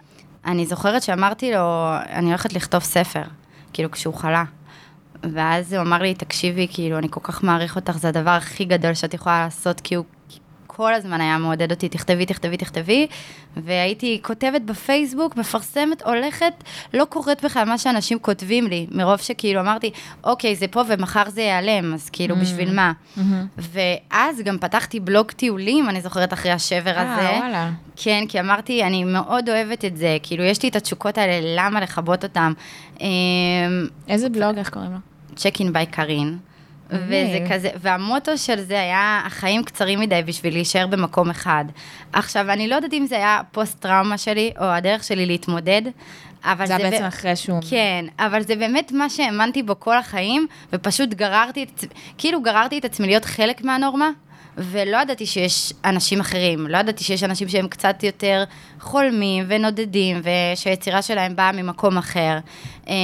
אני 0.45 0.67
זוכרת 0.67 1.03
שאמרתי 1.03 1.53
לו, 1.53 1.91
אני 2.09 2.27
הולכת 2.27 2.53
לכתוב 2.53 2.83
ספר, 2.83 3.23
כאילו 3.73 3.91
כשהוא 3.91 4.15
חלה. 4.15 4.45
ואז 5.23 5.73
הוא 5.73 5.83
אמר 5.83 6.03
לי, 6.03 6.15
תקשיבי, 6.15 6.67
כאילו, 6.71 6.99
אני 6.99 7.09
כל 7.11 7.21
כך 7.23 7.43
מעריך 7.45 7.77
אותך, 7.77 7.97
זה 7.99 8.09
הדבר 8.09 8.31
הכי 8.31 8.65
גדול 8.65 8.95
שאת 8.95 9.15
יכולה 9.15 9.45
לעשות, 9.45 9.81
כי 9.81 9.95
הוא 9.95 10.05
כל 10.81 10.95
הזמן 10.95 11.21
היה 11.21 11.39
מעודד 11.39 11.71
אותי, 11.71 11.89
תכתבי, 11.89 12.27
תכתבי, 12.27 12.57
תכתבי, 12.57 13.07
והייתי 13.57 14.19
כותבת 14.23 14.63
בפייסבוק, 14.63 15.37
מפרסמת, 15.37 16.03
הולכת, 16.03 16.53
לא 16.95 17.05
קוראת 17.05 17.45
בכלל 17.45 17.65
מה 17.65 17.79
שאנשים 17.79 18.19
כותבים 18.19 18.67
לי, 18.67 18.87
מרוב 18.91 19.17
שכאילו 19.17 19.61
אמרתי, 19.61 19.91
אוקיי, 20.25 20.57
זה 20.57 20.69
פה 20.69 20.83
ומחר 20.89 21.23
זה 21.31 21.41
ייעלם, 21.41 21.95
אז 21.95 22.11
כאילו, 22.11 22.35
mm-hmm. 22.35 22.39
בשביל 22.39 22.75
מה? 22.75 22.93
Mm-hmm. 23.17 23.21
ואז 23.59 24.41
גם 24.45 24.59
פתחתי 24.59 25.01
בלוג 25.01 25.31
טיולים, 25.31 25.89
אני 25.89 26.01
זוכרת 26.01 26.33
אחרי 26.33 26.53
השבר 26.53 26.97
אה, 26.97 27.13
הזה. 27.13 27.29
אה, 27.29 27.39
וואלה. 27.39 27.71
כן, 27.97 28.25
כי 28.29 28.41
אמרתי, 28.41 28.85
אני 28.85 29.05
מאוד 29.05 29.49
אוהבת 29.49 29.85
את 29.85 29.97
זה, 29.97 30.17
כאילו, 30.23 30.45
יש 30.45 30.63
לי 30.63 30.69
את 30.69 30.77
התשוקות 30.77 31.19
האלה, 31.19 31.41
למה 31.43 31.81
לכבות 31.81 32.25
אותן? 32.25 32.53
אמ, 33.01 33.07
איזה 34.09 34.29
בלוג, 34.29 34.59
איך 34.59 34.71
קוראים 34.71 34.93
לו? 34.93 34.99
צ'ק 35.37 35.61
אין 35.61 35.73
ביי 35.73 35.87
קארין. 35.87 36.39
וזה 36.93 37.39
כזה, 37.51 37.71
והמוטו 37.77 38.39
של 38.39 38.61
זה 38.61 38.81
היה, 38.81 39.23
החיים 39.27 39.65
קצרים 39.65 40.01
מדי 40.01 40.23
בשביל 40.27 40.53
להישאר 40.53 40.87
במקום 40.87 41.31
אחד. 41.31 41.65
עכשיו, 42.13 42.51
אני 42.51 42.69
לא 42.69 42.75
יודעת 42.75 42.93
אם 42.93 43.07
זה 43.07 43.17
היה 43.17 43.41
פוסט-טראומה 43.53 44.19
שלי, 44.19 44.53
או 44.59 44.65
הדרך 44.65 45.05
שלי 45.05 45.27
להתמודד, 45.27 45.83
אבל 46.45 46.67
זה... 46.67 46.77
זה 46.77 46.83
בעצם 46.83 47.03
ב... 47.03 47.07
אחרי 47.07 47.37
שהוא... 47.37 47.61
כן, 47.71 48.05
אבל 48.19 48.43
זה 48.43 48.57
באמת 48.57 48.93
מה 48.93 49.11
שהאמנתי 49.11 49.63
בו 49.63 49.81
כל 49.81 49.99
החיים, 49.99 50.47
ופשוט 50.73 51.15
גררתי 51.15 51.63
את... 51.63 51.85
כאילו 52.19 52.43
גררתי 52.43 52.79
את 52.79 52.85
עצמי 52.85 53.07
להיות 53.07 53.25
חלק 53.25 53.65
מהנורמה. 53.65 54.11
ולא 54.61 54.97
ידעתי 54.97 55.27
שיש 55.27 55.73
אנשים 55.85 56.21
אחרים, 56.21 56.67
לא 56.67 56.79
ידעתי 56.79 57.05
שיש 57.05 57.23
אנשים 57.23 57.49
שהם 57.49 57.69
קצת 57.69 58.03
יותר 58.03 58.45
חולמים 58.81 59.45
ונודדים, 59.49 60.21
ושהיצירה 60.23 61.03
שלהם 61.03 61.37
באה 61.37 61.53
ממקום 61.53 61.99
אחר. 61.99 62.39
אה, 62.89 62.95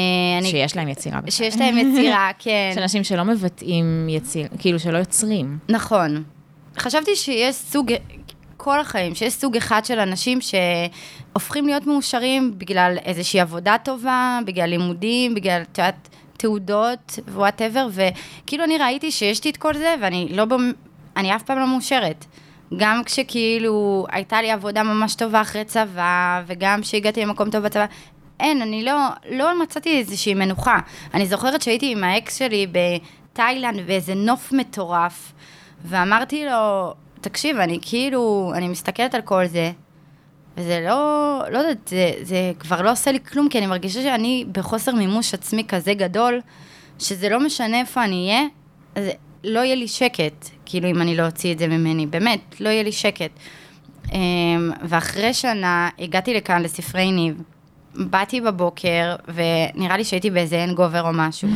שיש 0.42 0.76
להם 0.76 0.88
יצירה. 0.88 1.20
שיש 1.30 1.56
להם 1.56 1.78
יצירה, 1.78 2.30
כן. 2.38 2.70
יש 2.72 2.78
אנשים 2.78 3.04
שלא 3.04 3.24
מבטאים 3.24 4.06
יציר, 4.08 4.48
כאילו 4.58 4.78
שלא 4.78 4.98
יוצרים. 4.98 5.58
נכון. 5.68 6.24
חשבתי 6.78 7.16
שיש 7.16 7.56
סוג, 7.56 7.92
כל 8.56 8.80
החיים, 8.80 9.14
שיש 9.14 9.32
סוג 9.34 9.56
אחד 9.56 9.84
של 9.84 9.98
אנשים 9.98 10.38
שהופכים 10.40 11.66
להיות 11.66 11.86
מאושרים 11.86 12.54
בגלל 12.58 12.96
איזושהי 13.04 13.40
עבודה 13.40 13.76
טובה, 13.84 14.38
בגלל 14.46 14.66
לימודים, 14.66 15.34
בגלל, 15.34 15.62
את 15.72 15.78
יודעת, 15.78 16.08
תעודות 16.36 17.18
וואטאבר, 17.34 17.88
וכאילו 17.92 18.64
אני 18.64 18.78
ראיתי 18.78 19.10
שיש 19.10 19.44
לי 19.44 19.50
את 19.50 19.56
כל 19.56 19.74
זה, 19.74 19.94
ואני 20.00 20.28
לא 20.30 20.44
אני 21.16 21.36
אף 21.36 21.42
פעם 21.42 21.58
לא 21.58 21.66
מאושרת. 21.66 22.24
גם 22.76 23.04
כשכאילו 23.04 24.06
הייתה 24.10 24.42
לי 24.42 24.50
עבודה 24.50 24.82
ממש 24.82 25.14
טובה 25.14 25.40
אחרי 25.40 25.64
צבא, 25.64 26.42
וגם 26.46 26.80
כשהגעתי 26.82 27.20
למקום 27.20 27.50
טוב 27.50 27.64
בצבא, 27.64 27.86
אין, 28.40 28.62
אני 28.62 28.84
לא, 28.84 28.98
לא 29.30 29.62
מצאתי 29.62 29.98
איזושהי 29.98 30.34
מנוחה. 30.34 30.78
אני 31.14 31.26
זוכרת 31.26 31.62
שהייתי 31.62 31.92
עם 31.92 32.04
האקס 32.04 32.38
שלי 32.38 32.66
בתאילנד 32.72 33.86
באיזה 33.86 34.14
נוף 34.14 34.52
מטורף, 34.52 35.32
ואמרתי 35.84 36.44
לו, 36.44 36.94
תקשיב, 37.20 37.56
אני 37.56 37.78
כאילו, 37.82 38.52
אני 38.54 38.68
מסתכלת 38.68 39.14
על 39.14 39.22
כל 39.22 39.46
זה, 39.46 39.72
וזה 40.56 40.84
לא, 40.88 41.40
לא 41.50 41.58
יודעת, 41.58 41.88
זה, 41.88 42.12
זה 42.22 42.52
כבר 42.58 42.82
לא 42.82 42.92
עושה 42.92 43.12
לי 43.12 43.20
כלום, 43.20 43.48
כי 43.48 43.58
אני 43.58 43.66
מרגישה 43.66 44.02
שאני 44.02 44.44
בחוסר 44.52 44.94
מימוש 44.94 45.34
עצמי 45.34 45.64
כזה 45.68 45.94
גדול, 45.94 46.40
שזה 46.98 47.28
לא 47.28 47.40
משנה 47.40 47.80
איפה 47.80 48.04
אני 48.04 48.28
אהיה, 48.28 48.42
אז 48.94 49.04
לא 49.44 49.60
יהיה 49.60 49.74
לי 49.74 49.88
שקט, 49.88 50.48
כאילו 50.66 50.90
אם 50.90 51.02
אני 51.02 51.16
לא 51.16 51.26
אוציא 51.26 51.52
את 51.52 51.58
זה 51.58 51.66
ממני, 51.66 52.06
באמת, 52.06 52.40
לא 52.60 52.68
יהיה 52.68 52.82
לי 52.82 52.92
שקט. 52.92 53.30
אמ, 54.12 54.70
ואחרי 54.82 55.34
שנה 55.34 55.88
הגעתי 55.98 56.34
לכאן 56.34 56.62
לספרי 56.62 57.12
ניב, 57.12 57.42
באתי 57.94 58.40
בבוקר, 58.40 59.16
ונראה 59.28 59.96
לי 59.96 60.04
שהייתי 60.04 60.30
באיזה 60.30 60.56
אין 60.56 60.74
גובר 60.74 61.00
או 61.00 61.12
משהו. 61.12 61.48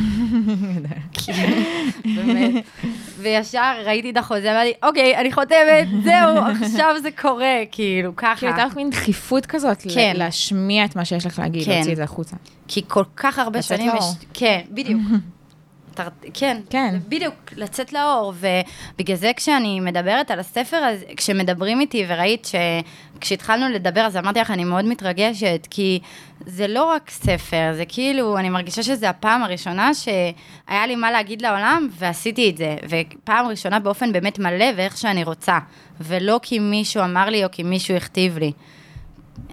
באמת. 2.15 2.65
וישר 3.17 3.73
ראיתי 3.85 4.09
את 4.09 4.17
החוזה, 4.17 4.51
אמרתי, 4.51 4.73
אוקיי, 4.83 5.17
אני 5.17 5.31
חותמת, 5.31 5.87
זהו, 6.03 6.37
עכשיו 6.61 6.95
זה 7.01 7.09
קורה, 7.21 7.55
כאילו, 7.71 8.15
ככה. 8.15 8.35
כאילו, 8.35 8.51
הייתה 8.51 8.65
לך 8.65 8.75
מין 8.75 8.89
דחיפות 8.89 9.45
כזאת, 9.45 9.85
כן. 9.93 10.13
להשמיע 10.15 10.85
את 10.85 10.95
מה 10.95 11.05
שיש 11.05 11.25
לך 11.25 11.39
להגיד, 11.39 11.65
כן. 11.65 11.71
להוציא 11.71 11.91
את 11.91 11.97
זה 11.97 12.03
החוצה. 12.03 12.35
כי 12.67 12.81
כל 12.87 13.03
כך 13.15 13.39
הרבה 13.39 13.59
לצאת 13.59 13.77
שנים 13.77 13.87
לאור. 13.87 13.99
יש... 13.99 14.25
כן, 14.33 14.61
בדיוק. 14.71 15.01
תר- 15.93 16.03
כן, 16.33 16.57
כן. 16.69 16.95
בדיוק, 17.09 17.33
לצאת 17.57 17.93
לאור, 17.93 18.33
ובגלל 18.95 19.15
זה 19.17 19.31
כשאני 19.35 19.79
מדברת 19.79 20.31
על 20.31 20.39
הספר, 20.39 20.77
אז 20.77 21.05
כשמדברים 21.17 21.79
איתי, 21.79 22.05
וראית 22.07 22.47
שכשהתחלנו 23.17 23.69
לדבר, 23.69 24.01
אז 24.01 24.17
אמרתי 24.17 24.39
לך, 24.39 24.51
אני 24.51 24.63
מאוד 24.63 24.85
מתרגשת, 24.85 25.67
כי 25.69 25.99
זה 26.45 26.67
לא 26.67 26.83
רק 26.85 27.09
ספר, 27.09 27.71
זה 27.75 27.83
כאילו, 27.87 28.37
אני 28.37 28.49
מרגישה 28.49 28.83
שזו 28.83 29.07
הפעם 29.07 29.43
הראשונה 29.43 29.93
שהיה 29.93 30.87
לי 30.87 30.95
מה 30.95 31.11
להגיד 31.11 31.41
לעולם, 31.41 31.87
ועשיתי 31.97 32.49
את 32.49 32.57
זה, 32.57 32.75
ופעם 32.89 33.47
ראשונה 33.47 33.79
באופן 33.79 34.11
באמת 34.13 34.39
מלא 34.39 34.65
ואיך 34.77 34.97
שאני 34.97 35.23
רוצה, 35.23 35.59
ולא 36.01 36.39
כי 36.43 36.59
מישהו 36.59 37.03
אמר 37.03 37.29
לי 37.29 37.45
או 37.45 37.49
כי 37.51 37.63
מישהו 37.63 37.95
הכתיב 37.95 38.37
לי. 38.37 38.51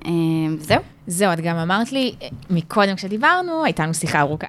אה, 0.04 0.10
זהו. 0.58 0.80
זהו, 1.06 1.32
את 1.32 1.40
גם 1.40 1.56
אמרת 1.56 1.92
לי, 1.92 2.14
אה, 2.22 2.28
מקודם 2.50 2.94
כשדיברנו, 2.94 3.64
הייתה 3.64 3.82
לנו 3.82 3.94
שיחה 3.94 4.20
ארוכה. 4.20 4.46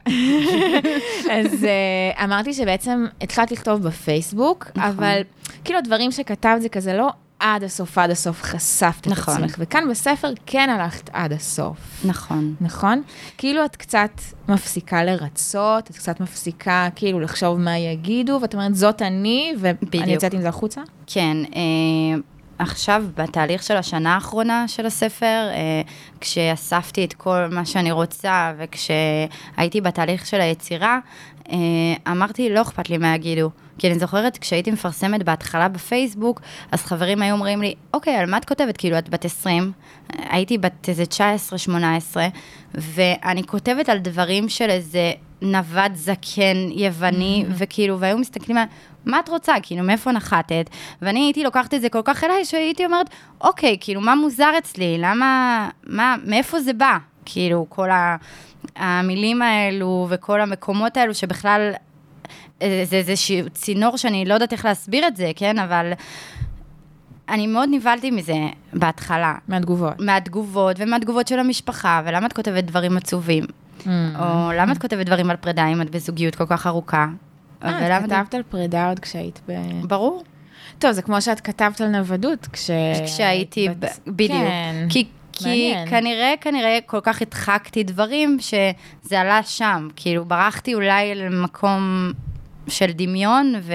אז 1.35 1.63
uh, 1.63 2.23
אמרת 2.23 2.45
לי 2.45 2.53
שבעצם 2.53 3.05
התחלת 3.21 3.51
לכתוב 3.51 3.81
בפייסבוק, 3.81 4.67
נכון. 4.75 4.89
אבל 4.89 5.21
כאילו 5.63 5.79
הדברים 5.79 6.11
שכתבת 6.11 6.61
זה 6.61 6.69
כזה 6.69 6.93
לא 6.93 7.09
עד 7.39 7.63
הסוף, 7.63 7.97
עד 7.97 8.09
הסוף 8.09 8.41
חשפת 8.41 9.01
את 9.01 9.07
נכון. 9.07 9.33
עצמך, 9.33 9.55
וכאן 9.59 9.89
בספר 9.89 10.31
כן 10.45 10.69
הלכת 10.69 11.09
עד 11.13 11.33
הסוף. 11.33 12.05
נכון. 12.05 12.55
נכון? 12.61 13.01
כאילו 13.37 13.65
את 13.65 13.75
קצת 13.75 14.11
מפסיקה 14.49 15.03
לרצות, 15.03 15.89
את 15.89 15.95
קצת 15.95 16.19
מפסיקה 16.19 16.89
כאילו 16.95 17.19
לחשוב 17.19 17.59
מה 17.59 17.77
יגידו, 17.77 18.39
ואת 18.41 18.53
אומרת, 18.53 18.75
זאת 18.75 19.01
אני, 19.01 19.53
ואני. 19.57 20.13
יוצאת 20.13 20.33
עם 20.33 20.41
זה 20.41 20.49
החוצה? 20.49 20.81
כן, 21.07 21.37
אה, 21.55 22.19
עכשיו, 22.59 23.05
בתהליך 23.15 23.63
של 23.63 23.77
השנה 23.77 24.15
האחרונה 24.15 24.67
של 24.67 24.85
הספר, 24.85 25.49
אה, 25.51 25.81
כשאספתי 26.21 27.05
את 27.05 27.13
כל 27.13 27.47
מה 27.51 27.65
שאני 27.65 27.91
רוצה, 27.91 28.53
וכשהייתי 28.57 29.81
בתהליך 29.81 30.25
של 30.25 30.41
היצירה, 30.41 30.99
אה, 31.51 31.57
אמרתי, 32.11 32.49
לא 32.49 32.61
אכפת 32.61 32.89
לי 32.89 32.97
מה 32.97 33.15
יגידו. 33.15 33.49
כי 33.77 33.87
אני 33.87 33.99
זוכרת, 33.99 34.37
כשהייתי 34.37 34.71
מפרסמת 34.71 35.23
בהתחלה 35.23 35.67
בפייסבוק, 35.67 36.41
אז 36.71 36.83
חברים 36.83 37.21
היו 37.21 37.33
אומרים 37.33 37.61
לי, 37.61 37.75
אוקיי, 37.93 38.15
על 38.15 38.29
מה 38.29 38.37
את 38.37 38.45
כותבת? 38.45 38.77
כאילו, 38.77 38.97
את 38.97 39.09
בת 39.09 39.25
20, 39.25 39.71
הייתי 40.09 40.57
בת 40.57 40.89
איזה 40.89 41.03
19-18, 41.03 42.17
ואני 42.73 43.43
כותבת 43.43 43.89
על 43.89 43.97
דברים 43.97 44.49
של 44.49 44.69
איזה 44.69 45.11
נווד 45.41 45.95
זקן 45.95 46.69
יווני, 46.71 47.45
וכאילו, 47.49 47.99
והיו 47.99 48.17
מסתכלים 48.17 48.57
על... 48.57 48.65
מה 49.05 49.19
את 49.19 49.29
רוצה? 49.29 49.53
כאילו, 49.61 49.83
מאיפה 49.83 50.11
נחתת? 50.11 50.69
ואני 51.01 51.19
הייתי 51.19 51.43
לוקחת 51.43 51.73
את 51.73 51.81
זה 51.81 51.89
כל 51.89 52.01
כך 52.03 52.23
אליי, 52.23 52.45
שהייתי 52.45 52.85
אומרת, 52.85 53.09
אוקיי, 53.41 53.77
כאילו, 53.81 54.01
מה 54.01 54.15
מוזר 54.15 54.51
אצלי? 54.57 54.97
למה, 54.99 55.69
מה, 55.83 56.15
מאיפה 56.25 56.59
זה 56.59 56.73
בא? 56.73 56.97
כאילו, 57.25 57.65
כל 57.69 57.89
ה, 57.89 58.15
המילים 58.75 59.41
האלו 59.41 60.07
וכל 60.09 60.41
המקומות 60.41 60.97
האלו 60.97 61.13
שבכלל, 61.13 61.71
אה, 62.61 62.83
זה 62.85 62.95
איזשהו 62.95 63.49
צינור 63.53 63.97
שאני 63.97 64.25
לא 64.25 64.33
יודעת 64.33 64.53
איך 64.53 64.65
להסביר 64.65 65.07
את 65.07 65.15
זה, 65.15 65.31
כן? 65.35 65.59
אבל 65.59 65.91
אני 67.29 67.47
מאוד 67.47 67.69
נבהלתי 67.71 68.11
מזה 68.11 68.37
בהתחלה. 68.73 69.35
מהתגובות. 69.47 69.99
מהתגובות 69.99 70.75
ומהתגובות 70.79 71.27
של 71.27 71.39
המשפחה, 71.39 72.01
ולמה 72.05 72.27
את 72.27 72.33
כותבת 72.33 72.63
דברים 72.63 72.97
עצובים? 72.97 73.43
או 74.19 74.51
למה 74.57 74.71
את 74.71 74.77
כותבת 74.77 75.05
דברים 75.05 75.29
על 75.29 75.35
פרידה 75.35 75.67
אם 75.67 75.81
את 75.81 75.89
בזוגיות 75.89 76.35
כל 76.35 76.45
כך 76.45 76.67
ארוכה? 76.67 77.07
אה, 77.63 77.97
את 77.97 78.03
כתבת 78.03 78.33
על 78.33 78.43
פרידה 78.43 78.89
עוד 78.89 78.99
כשהיית 78.99 79.39
ב... 79.49 79.53
ברור. 79.83 80.23
טוב, 80.79 80.91
זה 80.91 81.01
כמו 81.01 81.21
שאת 81.21 81.39
כתבת 81.41 81.81
על 81.81 81.87
נוודות, 81.87 82.47
כש... 82.53 82.69
כשהייתי, 83.05 83.67
בדיוק. 84.07 84.31
כן. 84.31 84.85
כי, 84.89 85.05
כי 85.31 85.43
מעניין. 85.73 85.89
כנראה, 85.89 86.33
כנראה 86.41 86.79
כל 86.85 86.99
כך 87.03 87.21
הדחקתי 87.21 87.83
דברים 87.83 88.37
שזה 88.39 89.19
עלה 89.21 89.43
שם. 89.43 89.87
כאילו, 89.95 90.25
ברחתי 90.25 90.73
אולי 90.73 91.15
למקום 91.15 92.11
של 92.67 92.91
דמיון, 92.91 93.53
ו, 93.61 93.73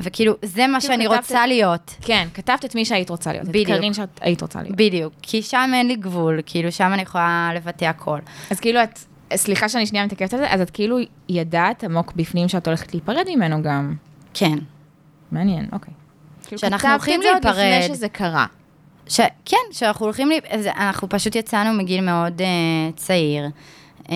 וכאילו, 0.00 0.34
זה 0.42 0.66
מה 0.66 0.80
כאילו, 0.80 0.94
שאני 0.94 1.04
כתבת- 1.06 1.16
רוצה 1.18 1.46
להיות. 1.46 1.94
כן, 2.00 2.28
כתבת 2.34 2.64
את 2.64 2.74
מי 2.74 2.84
שהיית 2.84 3.10
רוצה 3.10 3.32
להיות. 3.32 3.48
בדיוק. 3.48 3.68
את 3.70 3.74
קרין 3.76 3.94
שאת 3.94 4.18
היית 4.20 4.42
רוצה 4.42 4.62
להיות. 4.62 4.76
בדיוק. 4.76 5.12
כי 5.22 5.42
שם 5.42 5.70
אין 5.74 5.86
לי 5.86 5.96
גבול, 5.96 6.40
כאילו, 6.46 6.72
שם 6.72 6.90
אני 6.92 7.02
יכולה 7.02 7.50
לבטא 7.54 7.84
הכל. 7.84 8.18
אז 8.50 8.60
כאילו 8.60 8.82
את, 8.82 8.98
סליחה 9.34 9.68
שאני 9.68 9.86
שנייה 9.86 10.04
מתעכבת 10.04 10.34
על 10.34 10.38
זה, 10.38 10.50
אז 10.50 10.60
את 10.60 10.70
כאילו 10.70 10.96
ידעת 11.28 11.84
עמוק 11.84 12.12
בפנים 12.16 12.48
שאת 12.48 12.66
הולכת 12.66 12.94
להיפרד 12.94 13.24
ממנו 13.34 13.62
גם. 13.62 13.94
כן. 14.34 14.58
מעניין, 15.32 15.68
אוקיי. 15.72 15.94
כאילו 16.46 16.58
שאנחנו 16.58 16.88
הולכים 16.88 17.20
את 17.20 17.22
זה 17.22 17.32
עוד 17.32 17.44
להיפרד. 17.44 17.82
לפני 17.82 17.94
שזה 17.94 18.08
קרה. 18.08 18.46
ש... 19.08 19.20
כן, 19.44 19.56
שאנחנו 19.72 20.06
הולכים. 20.06 20.30
אז 20.50 20.66
אנחנו 20.66 21.08
פשוט 21.08 21.34
יצאנו 21.34 21.78
מגיל 21.78 22.00
מאוד 22.00 22.40
uh, 22.40 22.96
צעיר. 22.96 23.48
Uh, 24.04 24.10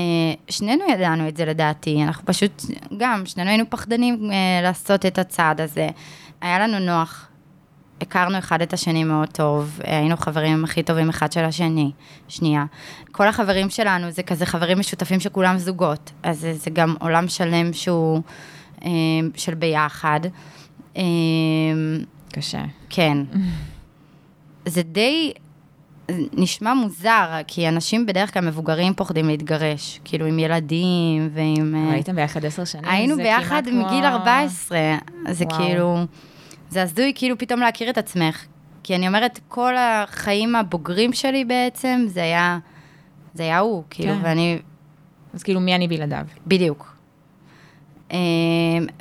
שנינו 0.48 0.84
ידענו 0.90 1.28
את 1.28 1.36
זה 1.36 1.44
לדעתי, 1.44 2.02
אנחנו 2.02 2.26
פשוט, 2.26 2.62
גם, 2.96 3.26
שנינו 3.26 3.50
היינו 3.50 3.64
פחדנים 3.70 4.14
uh, 4.14 4.32
לעשות 4.62 5.06
את 5.06 5.18
הצעד 5.18 5.60
הזה. 5.60 5.88
היה 6.40 6.58
לנו 6.58 6.78
נוח, 6.78 7.28
הכרנו 8.00 8.38
אחד 8.38 8.62
את 8.62 8.72
השני 8.72 9.04
מאוד 9.04 9.28
טוב, 9.28 9.80
היינו 9.84 10.16
חברים 10.16 10.64
הכי 10.64 10.82
טובים 10.82 11.08
אחד 11.08 11.32
של 11.32 11.44
השני, 11.44 11.90
שנייה. 12.28 12.64
כל 13.12 13.28
החברים 13.28 13.70
שלנו 13.70 14.10
זה 14.10 14.22
כזה 14.22 14.46
חברים 14.46 14.78
משותפים 14.78 15.20
שכולם 15.20 15.58
זוגות, 15.58 16.10
אז 16.22 16.40
זה, 16.40 16.52
זה 16.54 16.70
גם 16.70 16.94
עולם 17.00 17.28
שלם 17.28 17.72
שהוא 17.72 18.22
uh, 18.80 18.84
של 19.36 19.54
ביחד. 19.54 20.20
Uh, 20.94 20.98
קשה. 22.32 22.62
כן. 22.90 23.18
זה 24.66 24.82
די 24.82 25.32
נשמע 26.32 26.74
מוזר, 26.74 27.40
כי 27.46 27.68
אנשים 27.68 28.06
בדרך 28.06 28.34
כלל 28.34 28.46
מבוגרים 28.46 28.94
פוחדים 28.94 29.28
להתגרש, 29.28 30.00
כאילו 30.04 30.26
עם 30.26 30.38
ילדים 30.38 31.30
ועם... 31.34 31.74
אה, 31.74 31.92
הייתם 31.92 32.16
ביחד 32.16 32.44
עשר 32.44 32.64
שנים, 32.64 32.84
היינו 32.84 33.16
ביחד 33.16 33.48
כמעט 33.48 33.68
כמו- 33.68 33.86
מגיל 33.86 34.04
14, 34.04 34.78
אז 35.26 35.38
זה 35.38 35.44
וואו. 35.44 35.58
כאילו... 35.58 36.04
זה 36.74 36.82
הזוי 36.82 37.12
כאילו 37.14 37.38
פתאום 37.38 37.60
להכיר 37.60 37.90
את 37.90 37.98
עצמך. 37.98 38.44
כי 38.82 38.96
אני 38.96 39.08
אומרת, 39.08 39.40
כל 39.48 39.74
החיים 39.76 40.56
הבוגרים 40.56 41.12
שלי 41.12 41.44
בעצם, 41.44 42.04
זה 42.06 42.22
היה... 42.22 42.58
זה 43.34 43.42
היה 43.42 43.58
הוא, 43.58 43.82
כאילו, 43.90 44.14
כן. 44.14 44.20
ואני... 44.22 44.58
אז 45.34 45.42
כאילו, 45.42 45.60
מי 45.60 45.74
אני 45.74 45.88
בלעדיו? 45.88 46.26
בדיוק. 46.46 46.96
אמ, 48.10 48.18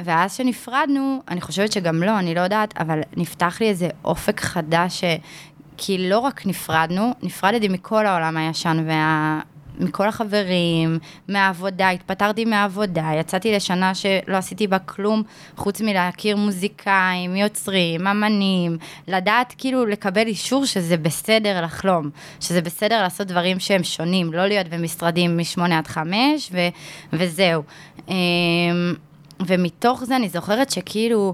ואז 0.04 0.36
שנפרדנו, 0.36 1.22
אני 1.28 1.42
חושבת 1.42 1.72
שגם 1.72 2.04
לא, 2.04 2.20
אני 2.20 2.36
לא 2.36 2.40
יודעת, 2.40 2.74
אבל 2.78 3.00
נפתח 3.18 3.58
לי 3.62 3.70
איזה 3.70 3.90
אופק 4.06 4.40
חדש, 4.40 5.00
ש... 5.00 5.04
כי 5.78 6.10
לא 6.10 6.20
רק 6.20 6.46
נפרדנו, 6.46 7.14
נפרדתי 7.24 7.68
מכל 7.68 8.06
העולם 8.06 8.38
הישן 8.38 8.84
וה... 8.88 9.40
מכל 9.80 10.08
החברים, 10.08 11.00
מהעבודה, 11.28 11.90
התפטרתי 11.90 12.46
מהעבודה, 12.46 13.10
יצאתי 13.20 13.52
לשנה 13.56 13.96
שלא 13.96 14.38
עשיתי 14.38 14.68
בה 14.68 14.80
כלום, 14.80 15.24
חוץ 15.56 15.82
מלהכיר 15.82 16.38
מוזיקאים, 16.38 17.36
יוצרים, 17.36 18.08
אמנים, 18.08 18.78
לדעת 19.08 19.54
כאילו 19.58 19.86
לקבל 19.86 20.28
אישור 20.28 20.66
שזה 20.66 20.98
בסדר 20.98 21.62
לחלום, 21.62 22.10
שזה 22.40 22.62
בסדר 22.62 23.02
לעשות 23.02 23.28
דברים 23.28 23.60
שהם 23.60 23.84
שונים, 23.84 24.34
לא 24.34 24.46
להיות 24.46 24.68
במשרדים 24.68 25.38
מ-8 25.38 25.62
עד 25.74 25.88
5 25.88 26.50
ו- 26.52 26.58
וזהו. 27.14 27.64
אמ, 28.10 28.14
ומתוך 29.40 30.04
זה 30.04 30.16
אני 30.16 30.30
זוכרת 30.30 30.70
שכאילו 30.70 31.34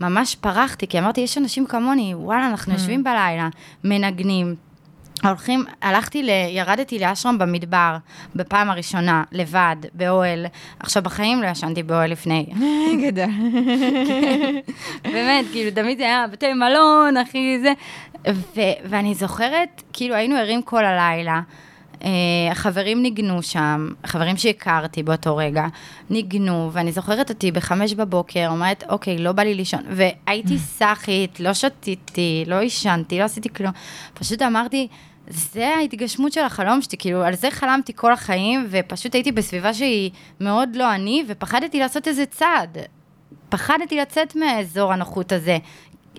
ממש 0.00 0.34
פרחתי, 0.34 0.86
כי 0.86 0.98
אמרתי, 0.98 1.20
יש 1.20 1.38
אנשים 1.38 1.66
כמוני, 1.66 2.14
וואלה, 2.14 2.46
אנחנו 2.48 2.72
יושבים 2.72 3.04
בלילה, 3.04 3.48
מנגנים. 3.84 4.65
הולכים, 5.24 5.64
הלכתי, 5.82 6.22
ל, 6.22 6.30
ירדתי 6.48 6.98
לאשרם 6.98 7.38
במדבר, 7.38 7.96
בפעם 8.34 8.70
הראשונה, 8.70 9.24
לבד, 9.32 9.76
באוהל. 9.94 10.46
עכשיו, 10.80 11.02
בחיים 11.02 11.42
לא 11.42 11.46
ישנתי 11.46 11.82
באוהל 11.82 12.10
לפני. 12.10 12.46
גדול. 13.06 13.24
באמת, 15.02 15.44
כאילו, 15.52 15.70
תמיד 15.70 15.98
זה 15.98 16.04
היה 16.04 16.26
בתי 16.32 16.52
מלון, 16.52 17.16
אחי, 17.16 17.58
זה. 17.62 17.72
ו- 18.56 18.88
ואני 18.88 19.14
זוכרת, 19.14 19.82
כאילו, 19.92 20.14
היינו 20.14 20.36
ערים 20.36 20.62
כל 20.62 20.84
הלילה. 20.84 21.40
אה, 22.04 22.08
החברים 22.50 23.02
ניגנו 23.02 23.42
שם, 23.42 23.88
חברים 24.06 24.36
שהכרתי 24.36 25.02
באותו 25.02 25.36
רגע, 25.36 25.66
ניגנו, 26.10 26.70
ואני 26.72 26.92
זוכרת 26.92 27.30
אותי 27.30 27.52
בחמש 27.52 27.94
בבוקר, 27.94 28.48
אומרת, 28.50 28.84
אוקיי, 28.88 29.18
לא 29.18 29.32
בא 29.32 29.42
לי 29.42 29.54
לישון, 29.54 29.80
והייתי 29.90 30.58
סאחית, 30.58 31.40
לא 31.40 31.54
שתיתי, 31.54 32.44
לא 32.46 32.60
עישנתי, 32.60 33.18
לא 33.18 33.24
עשיתי 33.24 33.48
כלום. 33.48 33.72
פשוט 34.14 34.42
אמרתי, 34.42 34.88
זה 35.28 35.68
ההתגשמות 35.68 36.32
של 36.32 36.40
החלום 36.40 36.82
שלי, 36.82 36.98
כאילו, 36.98 37.24
על 37.24 37.34
זה 37.34 37.50
חלמתי 37.50 37.92
כל 37.96 38.12
החיים, 38.12 38.66
ופשוט 38.70 39.14
הייתי 39.14 39.32
בסביבה 39.32 39.74
שהיא 39.74 40.10
מאוד 40.40 40.68
לא 40.76 40.94
אני, 40.94 41.24
ופחדתי 41.28 41.78
לעשות 41.78 42.08
איזה 42.08 42.26
צעד. 42.26 42.78
פחדתי 43.48 43.96
לצאת 43.96 44.36
מהאזור 44.36 44.92
הנוחות 44.92 45.32
הזה. 45.32 45.58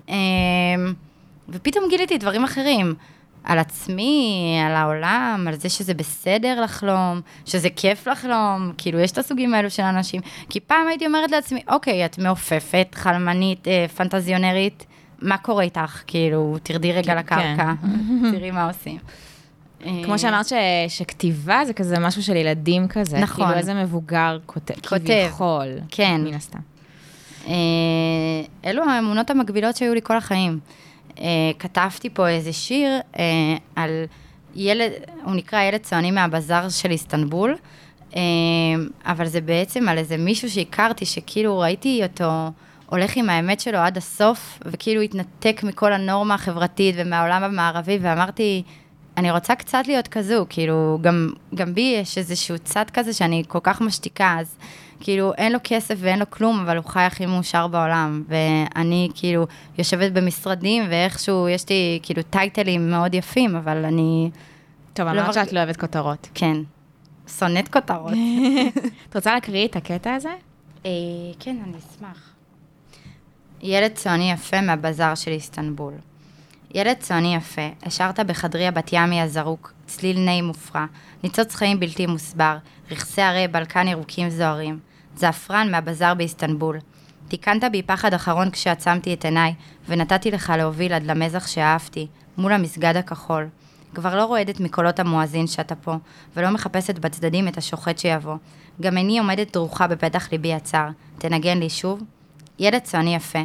אמ, 0.08 0.14
ופתאום 1.48 1.84
גיליתי 1.88 2.18
דברים 2.18 2.44
אחרים. 2.44 2.94
על 3.48 3.58
עצמי, 3.58 4.58
על 4.66 4.72
העולם, 4.72 5.44
על 5.48 5.54
זה 5.54 5.68
שזה 5.68 5.94
בסדר 5.94 6.60
לחלום, 6.60 7.20
שזה 7.44 7.68
כיף 7.76 8.08
לחלום, 8.08 8.72
כאילו, 8.78 9.00
יש 9.00 9.12
את 9.12 9.18
הסוגים 9.18 9.54
האלו 9.54 9.70
של 9.70 9.82
אנשים. 9.82 10.20
כי 10.48 10.60
פעם 10.60 10.88
הייתי 10.88 11.06
אומרת 11.06 11.30
לעצמי, 11.30 11.62
אוקיי, 11.68 12.04
את 12.04 12.18
מעופפת, 12.18 12.88
חלמנית, 12.94 13.68
אה, 13.68 13.86
פנטזיונרית, 13.96 14.86
מה 15.22 15.38
קורה 15.38 15.62
איתך? 15.62 16.02
כאילו, 16.06 16.56
תרדי 16.62 16.92
רגע 16.92 17.12
כן. 17.12 17.18
לקרקע, 17.18 17.72
תראי 18.32 18.50
מה 18.50 18.66
עושים. 18.66 18.98
כמו 19.82 20.12
אה, 20.12 20.18
שאמרת 20.18 20.46
ש, 20.46 20.52
שכתיבה 20.88 21.60
זה 21.66 21.72
כזה 21.72 21.98
משהו 21.98 22.22
של 22.22 22.36
ילדים 22.36 22.88
כזה. 22.88 23.18
נכון. 23.18 23.44
כאילו 23.44 23.58
איזה 23.58 23.74
מבוגר 23.74 24.38
כותב. 24.46 24.74
כותב. 24.88 25.04
כביכול. 25.04 25.66
כן. 25.88 26.20
מן 26.24 26.34
הסתם. 26.34 26.58
אה, 27.48 27.54
אלו 28.64 28.84
האמונות 28.84 29.30
המקבילות 29.30 29.76
שהיו 29.76 29.94
לי 29.94 30.00
כל 30.02 30.16
החיים. 30.16 30.58
אה, 31.20 31.26
כתבתי 31.58 32.10
פה 32.10 32.28
איזה 32.28 32.52
שיר 32.52 32.90
אה, 33.18 33.56
על 33.76 34.04
ילד, 34.54 34.92
הוא 35.24 35.34
נקרא 35.34 35.62
ילד 35.62 35.80
צועני 35.80 36.10
מהבזאר 36.10 36.68
של 36.68 36.90
איסטנבול, 36.90 37.56
אה, 38.16 38.20
אבל 39.04 39.26
זה 39.26 39.40
בעצם 39.40 39.88
על 39.88 39.98
איזה 39.98 40.16
מישהו 40.16 40.50
שהכרתי, 40.50 41.04
שכאילו 41.04 41.58
ראיתי 41.58 42.00
אותו 42.02 42.30
הולך 42.86 43.16
עם 43.16 43.30
האמת 43.30 43.60
שלו 43.60 43.78
עד 43.78 43.96
הסוף, 43.96 44.58
וכאילו 44.64 45.00
התנתק 45.00 45.60
מכל 45.62 45.92
הנורמה 45.92 46.34
החברתית 46.34 46.94
ומהעולם 46.98 47.42
המערבי, 47.44 47.98
ואמרתי, 48.02 48.62
אני 49.16 49.30
רוצה 49.30 49.54
קצת 49.54 49.82
להיות 49.86 50.08
כזו, 50.08 50.46
כאילו, 50.48 50.98
גם, 51.00 51.30
גם 51.54 51.74
בי 51.74 51.96
יש 52.00 52.18
איזשהו 52.18 52.58
צד 52.58 52.84
כזה 52.92 53.12
שאני 53.12 53.42
כל 53.48 53.58
כך 53.62 53.80
משתיקה, 53.80 54.36
אז 54.40 54.56
כאילו, 55.00 55.32
אין 55.34 55.52
לו 55.52 55.58
כסף 55.64 55.94
ואין 55.98 56.18
לו 56.18 56.30
כלום, 56.30 56.60
אבל 56.60 56.76
הוא 56.76 56.84
חי 56.84 57.00
הכי 57.00 57.26
מאושר 57.26 57.66
בעולם. 57.66 58.22
ואני 58.28 59.08
כאילו 59.14 59.46
יושבת 59.78 60.12
במשרדים, 60.12 60.84
ואיכשהו 60.90 61.48
יש 61.48 61.68
לי 61.70 61.98
כאילו 62.02 62.22
טייטלים 62.22 62.90
מאוד 62.90 63.14
יפים, 63.14 63.56
אבל 63.56 63.84
אני, 63.84 64.30
טוב, 64.92 65.06
לא 65.06 65.10
אמרת 65.10 65.24
מרג- 65.26 65.34
שאת 65.34 65.52
לא 65.52 65.58
אוהבת 65.60 65.76
כותרות. 65.76 66.28
כן, 66.34 66.56
שונאת 67.38 67.68
כותרות. 67.68 68.12
את 69.10 69.16
רוצה 69.16 69.34
להקריא 69.34 69.66
את 69.68 69.76
הקטע 69.76 70.14
הזה? 70.14 70.32
אה, 70.86 70.90
כן, 71.40 71.56
אני 71.64 71.72
אשמח. 71.78 72.30
ילד 73.62 73.92
צועני 73.94 74.32
יפה 74.32 74.60
מהבזאר 74.60 75.14
של 75.14 75.30
איסטנבול. 75.30 75.92
ילד 76.74 76.96
צועני 77.00 77.34
יפה, 77.36 77.68
השארת 77.82 78.20
בחדרי 78.20 78.66
הבת 78.66 78.90
ימי 78.92 79.20
הזרוק, 79.20 79.72
צליל 79.86 80.18
נהי 80.18 80.42
מופרע, 80.42 80.84
ניצוץ 81.24 81.54
חיים 81.54 81.80
בלתי 81.80 82.06
מוסבר, 82.06 82.56
רכסי 82.90 83.22
הרי 83.22 83.48
בלקן 83.48 83.88
ירוקים 83.88 84.30
זוהרים. 84.30 84.78
זעפרן 85.18 85.70
מהבזאר 85.70 86.14
באיסטנבול. 86.14 86.78
תיקנת 87.28 87.64
בי 87.72 87.82
פחד 87.82 88.14
אחרון 88.14 88.50
כשעצמתי 88.50 89.14
את 89.14 89.24
עיניי, 89.24 89.54
ונתתי 89.88 90.30
לך 90.30 90.52
להוביל 90.56 90.92
עד 90.92 91.02
למזח 91.02 91.46
שאהבתי, 91.46 92.06
מול 92.38 92.52
המסגד 92.52 92.96
הכחול. 92.96 93.48
כבר 93.94 94.16
לא 94.16 94.24
רועדת 94.24 94.60
מקולות 94.60 95.00
המואזין 95.00 95.46
שאתה 95.46 95.74
פה, 95.74 95.94
ולא 96.36 96.50
מחפשת 96.50 96.98
בצדדים 96.98 97.48
את 97.48 97.58
השוחט 97.58 97.98
שיבוא. 97.98 98.36
גם 98.80 98.96
איני 98.96 99.18
עומדת 99.18 99.52
דרוכה 99.52 99.86
בפתח 99.86 100.32
ליבי 100.32 100.54
הצר. 100.54 100.88
תנגן 101.18 101.58
לי 101.58 101.70
שוב? 101.70 102.02
ילד 102.58 102.82
צועני 102.82 103.14
יפה. 103.14 103.38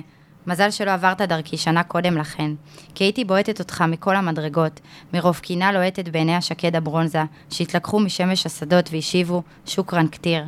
מזל 0.47 0.71
שלא 0.71 0.91
עברת 0.91 1.21
דרכי 1.21 1.57
שנה 1.57 1.83
קודם 1.83 2.17
לכן, 2.17 2.51
כי 2.95 3.03
הייתי 3.03 3.25
בועטת 3.25 3.59
אותך 3.59 3.81
מכל 3.87 4.15
המדרגות, 4.15 4.79
מרוב 5.13 5.39
קינה 5.39 5.71
לוהטת 5.71 6.09
בעיני 6.09 6.35
השקד 6.35 6.75
הברונזה, 6.75 7.23
שהתלקחו 7.49 7.99
משמש 7.99 8.45
השדות 8.45 8.89
והשיבו, 8.91 9.41
שוקרן 9.65 10.07
כתיר. 10.11 10.43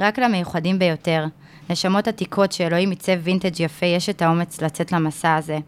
רק 0.00 0.18
למיוחדים 0.18 0.78
ביותר, 0.78 1.24
נשמות 1.70 2.08
עתיקות 2.08 2.52
שאלוהים 2.52 2.90
עיצב 2.90 3.18
וינטג' 3.22 3.60
יפה, 3.60 3.86
יש 3.86 4.08
את 4.08 4.22
האומץ 4.22 4.60
לצאת 4.60 4.92
למסע 4.92 5.34
הזה. 5.34 5.58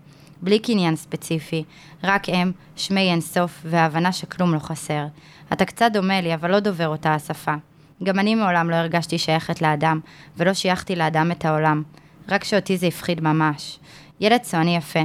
בלי 0.42 0.58
קניין 0.58 0.96
ספציפי, 0.96 1.64
רק 2.04 2.28
הם, 2.28 2.52
שמי 2.76 3.10
אין 3.10 3.20
סוף, 3.20 3.60
וההבנה 3.64 4.12
שכלום 4.12 4.54
לא 4.54 4.58
חסר. 4.58 5.06
אתה 5.52 5.64
קצת 5.64 5.90
דומה 5.92 6.20
לי, 6.20 6.34
אבל 6.34 6.50
לא 6.50 6.60
דובר 6.60 6.88
אותה 6.88 7.14
השפה. 7.14 7.54
גם 8.02 8.18
אני 8.18 8.34
מעולם 8.34 8.70
לא 8.70 8.76
הרגשתי 8.76 9.18
שייכת 9.18 9.62
לאדם, 9.62 10.00
ולא 10.36 10.54
שייכתי 10.54 10.96
לאדם 10.96 11.30
את 11.32 11.44
העולם. 11.44 11.82
רק 12.28 12.44
שאותי 12.44 12.76
זה 12.76 12.86
הפחיד 12.86 13.20
ממש. 13.20 13.78
ילד 14.20 14.40
צועני 14.40 14.76
יפה. 14.76 15.00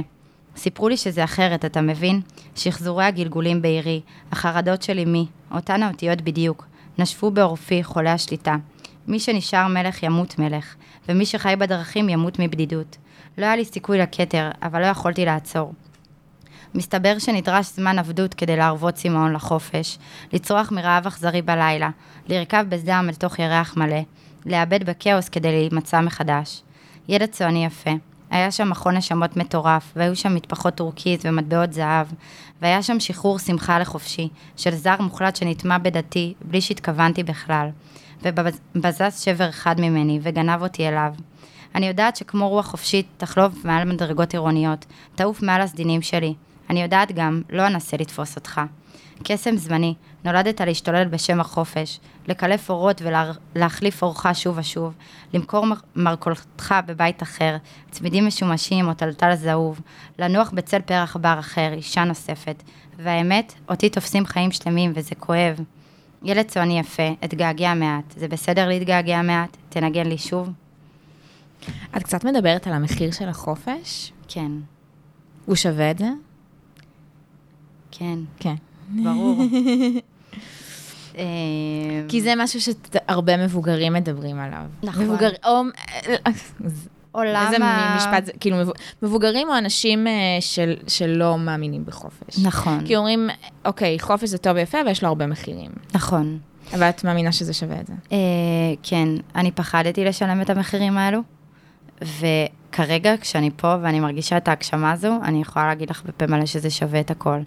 סיפרו 0.56 0.88
לי 0.88 0.96
שזה 0.96 1.24
אחרת, 1.24 1.64
אתה 1.64 1.80
מבין? 1.80 2.20
שחזורי 2.56 3.04
הגלגולים 3.04 3.62
בעירי, 3.62 4.00
החרדות 4.32 4.82
של 4.82 4.98
אמי, 4.98 5.26
אותן 5.54 5.82
האותיות 5.82 6.20
בדיוק, 6.20 6.66
נשפו 6.98 7.30
בעורפי 7.30 7.84
חולי 7.84 8.10
השליטה. 8.10 8.56
מי 9.10 9.20
שנשאר 9.20 9.68
מלך 9.68 10.02
ימות 10.02 10.38
מלך, 10.38 10.74
ומי 11.08 11.26
שחי 11.26 11.54
בדרכים 11.58 12.08
ימות 12.08 12.38
מבדידות. 12.38 12.96
לא 13.38 13.44
היה 13.46 13.56
לי 13.56 13.64
סיכוי 13.64 13.98
לכתר, 13.98 14.50
אבל 14.62 14.80
לא 14.80 14.86
יכולתי 14.86 15.24
לעצור. 15.24 15.72
מסתבר 16.74 17.18
שנדרש 17.18 17.66
זמן 17.66 17.98
עבדות 17.98 18.34
כדי 18.34 18.56
להרוות 18.56 18.94
צמאון 18.94 19.32
לחופש, 19.32 19.98
לצרוח 20.32 20.72
מרעב 20.72 21.06
אכזרי 21.06 21.42
בלילה, 21.42 21.90
לרכב 22.28 22.64
בזעם 22.68 23.08
אל 23.08 23.14
תוך 23.14 23.38
ירח 23.38 23.76
מלא, 23.76 24.00
לאבד 24.46 24.84
בכאוס 24.84 25.28
כדי 25.28 25.50
להימצא 25.50 26.00
מחדש. 26.00 26.62
ילד 27.08 27.28
צועני 27.28 27.64
יפה. 27.64 27.90
היה 28.30 28.50
שם 28.50 28.70
מכון 28.70 28.96
נשמות 28.96 29.36
מטורף, 29.36 29.92
והיו 29.96 30.16
שם 30.16 30.34
מטפחות 30.34 30.74
טורקיז 30.74 31.20
ומטבעות 31.24 31.72
זהב, 31.72 32.06
והיה 32.62 32.82
שם 32.82 33.00
שחרור 33.00 33.38
שמחה 33.38 33.78
לחופשי, 33.78 34.28
של 34.56 34.74
זר 34.74 34.96
מוחלט 35.00 35.36
שנטמע 35.36 35.78
בדתי, 35.78 36.34
בלי 36.44 36.60
שהתכוונתי 36.60 37.22
בכלל, 37.22 37.68
ובזז 38.22 39.20
שבר 39.20 39.48
אחד 39.48 39.80
ממני, 39.80 40.18
וגנב 40.22 40.62
אותי 40.62 40.88
אליו. 40.88 41.14
אני 41.74 41.86
יודעת 41.86 42.16
שכמו 42.16 42.48
רוח 42.48 42.66
חופשית, 42.66 43.06
תחלוף 43.16 43.58
מעל 43.64 43.88
מדרגות 43.92 44.32
עירוניות, 44.32 44.86
תעוף 45.14 45.42
מעל 45.42 45.60
הסדינים 45.60 46.02
שלי. 46.02 46.34
אני 46.70 46.82
יודעת 46.82 47.12
גם, 47.12 47.42
לא 47.50 47.66
אנסה 47.66 47.96
לתפוס 47.96 48.36
אותך. 48.36 48.60
קסם 49.24 49.56
זמני, 49.56 49.94
נולדת 50.24 50.60
להשתולל 50.60 51.04
בשם 51.04 51.40
החופש, 51.40 52.00
לקלף 52.28 52.70
אורות 52.70 53.02
ולהחליף 53.54 54.02
אורך 54.02 54.26
שוב 54.34 54.58
ושוב, 54.58 54.94
למכור 55.34 55.66
מר- 55.66 55.76
מרכולתך 55.96 56.74
בבית 56.86 57.22
אחר, 57.22 57.56
צמידים 57.90 58.26
משומשים 58.26 58.88
או 58.88 58.94
טלטל 58.94 59.34
זהוב, 59.34 59.80
לנוח 60.18 60.50
בצל 60.50 60.80
פרח 60.80 61.16
בר 61.16 61.36
אחר, 61.38 61.72
אישה 61.72 62.04
נוספת. 62.04 62.62
והאמת, 62.96 63.54
אותי 63.68 63.88
תופסים 63.90 64.26
חיים 64.26 64.50
שלמים 64.50 64.92
וזה 64.94 65.14
כואב. 65.14 65.60
ילד 66.22 66.48
צועני 66.48 66.78
יפה, 66.78 67.08
אתגעגע 67.24 67.74
מעט. 67.74 68.14
זה 68.16 68.28
בסדר 68.28 68.68
להתגעגע 68.68 69.22
מעט? 69.22 69.56
תנגן 69.68 70.06
לי 70.06 70.18
שוב? 70.18 70.50
את 71.96 72.02
קצת 72.02 72.24
מדברת 72.24 72.66
על 72.66 72.72
המחיר 72.72 73.10
של 73.10 73.28
החופש. 73.28 74.12
כן, 74.28 74.52
הוא 75.46 75.56
שווה 75.56 75.90
את 75.90 75.98
זה? 75.98 76.08
כן, 77.90 78.18
כן. 78.38 78.54
ברור. 78.88 79.42
אה, 81.18 81.24
כי 82.08 82.22
זה 82.22 82.32
משהו 82.36 82.60
שהרבה 82.60 83.44
מבוגרים 83.44 83.92
מדברים 83.92 84.38
עליו. 84.38 84.64
נכון. 84.82 85.04
מבוגר, 85.04 85.30
או... 85.44 85.62
עולם 87.12 87.46
איזה 87.52 87.64
ה... 87.64 87.96
משפט 87.96 88.24
זה, 88.26 88.32
כאילו, 88.40 88.56
מבו- 88.56 88.72
מבוגרים 89.02 89.48
או 89.48 89.58
אנשים 89.58 90.06
אה, 90.06 90.12
של, 90.40 90.74
שלא 90.88 91.38
מאמינים 91.38 91.84
בחופש. 91.86 92.38
נכון, 92.42 92.86
כי 92.86 92.96
אומרים, 92.96 93.28
אוקיי, 93.64 93.98
חופש 93.98 94.28
זה 94.28 94.38
טוב 94.38 94.56
ויפה, 94.56 94.80
אבל 94.80 94.90
יש 94.90 95.02
לו 95.02 95.08
הרבה 95.08 95.26
מחירים. 95.26 95.70
נכון. 95.94 96.38
אבל 96.74 96.88
את 96.88 97.04
מאמינה 97.04 97.32
שזה 97.32 97.52
שווה 97.52 97.80
את 97.80 97.86
זה. 97.86 97.92
אה, 98.12 98.18
כן, 98.82 99.08
אני 99.34 99.50
פחדתי 99.50 100.04
לשלם 100.04 100.40
את 100.40 100.50
המחירים 100.50 100.98
האלו, 100.98 101.20
וכרגע 102.02 103.14
כשאני 103.20 103.50
פה 103.56 103.74
ואני 103.82 104.00
מרגישה 104.00 104.36
את 104.36 104.48
ההגשמה 104.48 104.92
הזו, 104.92 105.12
אני 105.24 105.40
יכולה 105.40 105.66
להגיד 105.66 105.90
לך 105.90 106.02
בפה 106.04 106.26
מלא 106.26 106.46
שזה 106.46 106.70
שווה 106.70 107.00
את 107.00 107.10
הכל. 107.10 107.38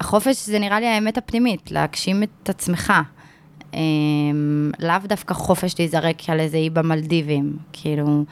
החופש 0.00 0.46
זה 0.46 0.58
נראה 0.58 0.80
לי 0.80 0.86
האמת 0.86 1.18
הפנימית, 1.18 1.70
להגשים 1.70 2.22
את 2.22 2.48
עצמך. 2.48 2.92
אה, 3.74 3.80
לאו 4.78 4.96
דווקא 5.04 5.34
חופש 5.34 5.74
להיזרק 5.78 6.30
על 6.30 6.40
איזה 6.40 6.56
אי 6.56 6.70
במלדיבים, 6.70 7.56
כאילו, 7.72 8.24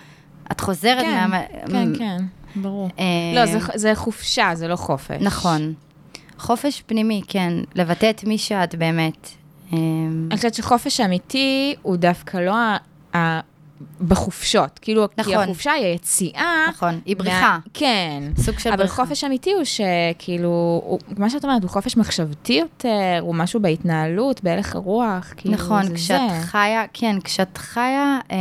את 0.52 0.60
חוזרת 0.60 1.02
כן, 1.02 1.26
מה... 1.30 1.40
כן, 1.66 1.88
כן, 1.98 2.16
ברור. 2.56 2.88
אה, 2.98 3.04
לא, 3.34 3.46
זה, 3.46 3.58
זה 3.74 3.92
חופשה, 3.94 4.50
זה 4.54 4.68
לא 4.68 4.76
חופש. 4.76 5.16
נכון. 5.20 5.74
חופש 6.38 6.82
פנימי, 6.86 7.22
כן, 7.28 7.52
לבטא 7.74 8.10
את 8.10 8.24
מי 8.24 8.38
שאת 8.38 8.74
באמת. 8.74 9.28
אה, 9.72 9.78
אני 10.30 10.36
חושבת 10.36 10.54
שחופש 10.54 11.00
אמיתי 11.00 11.74
הוא 11.82 11.96
דווקא 11.96 12.36
לא 12.36 12.56
ה... 12.56 12.76
ה... 13.16 13.40
בחופשות. 14.08 14.78
כאילו, 14.82 15.06
כי 15.08 15.14
נכון. 15.20 15.34
החופשה 15.34 15.72
היא 15.72 15.84
היציאה. 15.84 16.66
נכון, 16.68 17.00
היא 17.04 17.16
מה- 17.18 17.24
בריחה. 17.24 17.58
כן. 17.74 18.22
סוג 18.38 18.58
של 18.58 18.68
אבל 18.70 18.78
בריחה. 18.78 18.94
חופש 19.04 19.24
אמיתי 19.24 19.52
הוא 19.52 19.62
שכאילו, 19.64 20.48
הוא, 20.84 20.98
מה 21.18 21.30
שאת 21.30 21.44
אומרת, 21.44 21.62
הוא 21.62 21.70
חופש 21.70 21.96
מחשבתי 21.96 22.52
יותר, 22.52 23.18
הוא 23.20 23.34
משהו 23.34 23.60
בהתנהלות, 23.60 24.42
בהלך 24.44 24.74
הרוח, 24.76 25.32
כאילו, 25.36 25.54
נכון, 25.54 25.82
זה 25.86 25.94
כשאת 25.94 26.20
זה. 26.30 26.40
חיה, 26.46 26.82
כן, 26.92 27.16
כשאת 27.24 27.58
חיה 27.58 28.18
אה, 28.32 28.36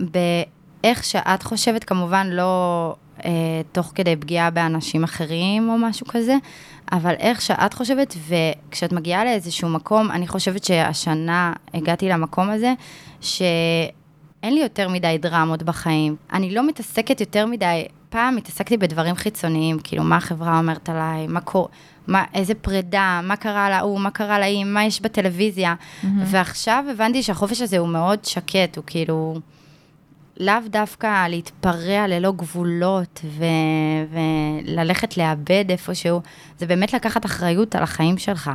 באיך 0.00 1.04
שאת 1.04 1.42
חושבת, 1.42 1.84
כמובן 1.84 2.26
לא 2.30 2.94
אה, 3.24 3.30
תוך 3.72 3.92
כדי 3.94 4.16
פגיעה 4.16 4.50
באנשים 4.50 5.04
אחרים 5.04 5.68
או 5.68 5.78
משהו 5.78 6.06
כזה, 6.06 6.36
אבל 6.92 7.14
איך 7.18 7.40
שאת 7.40 7.74
חושבת, 7.74 8.14
וכשאת 8.28 8.92
מגיעה 8.92 9.24
לאיזשהו 9.24 9.68
מקום, 9.68 10.10
אני 10.10 10.28
חושבת 10.28 10.64
שהשנה 10.64 11.52
הגעתי 11.74 12.08
למקום 12.08 12.50
הזה, 12.50 12.74
שאין 13.20 14.54
לי 14.54 14.60
יותר 14.60 14.88
מדי 14.88 15.18
דרמות 15.20 15.62
בחיים. 15.62 16.16
אני 16.32 16.54
לא 16.54 16.66
מתעסקת 16.66 17.20
יותר 17.20 17.46
מדי 17.46 17.84
פעם 18.10 18.36
התעסקתי 18.36 18.76
בדברים 18.76 19.14
חיצוניים, 19.14 19.78
כאילו, 19.84 20.04
מה 20.04 20.16
החברה 20.16 20.58
אומרת 20.58 20.88
עליי, 20.88 21.26
מה 21.26 21.40
קורה, 21.40 21.68
מה, 22.06 22.24
איזה 22.34 22.54
פרידה, 22.54 23.20
מה 23.22 23.36
קרה 23.36 23.70
להוא, 23.70 24.00
מה 24.00 24.10
קרה 24.10 24.38
להיא, 24.38 24.64
מה 24.64 24.84
יש 24.84 25.00
בטלוויזיה. 25.00 25.74
Mm-hmm. 25.74 26.06
ועכשיו 26.24 26.84
הבנתי 26.90 27.22
שהחופש 27.22 27.60
הזה 27.60 27.78
הוא 27.78 27.88
מאוד 27.88 28.24
שקט, 28.24 28.76
הוא 28.76 28.84
כאילו... 28.86 29.40
לאו 30.40 30.54
דווקא 30.66 31.28
להתפרע 31.28 32.06
ללא 32.06 32.32
גבולות 32.32 33.20
ו- 33.24 33.44
וללכת 34.64 35.16
לאבד 35.16 35.64
איפשהו, 35.68 36.20
זה 36.58 36.66
באמת 36.66 36.94
לקחת 36.94 37.26
אחריות 37.26 37.74
על 37.74 37.82
החיים 37.82 38.18
שלך. 38.18 38.50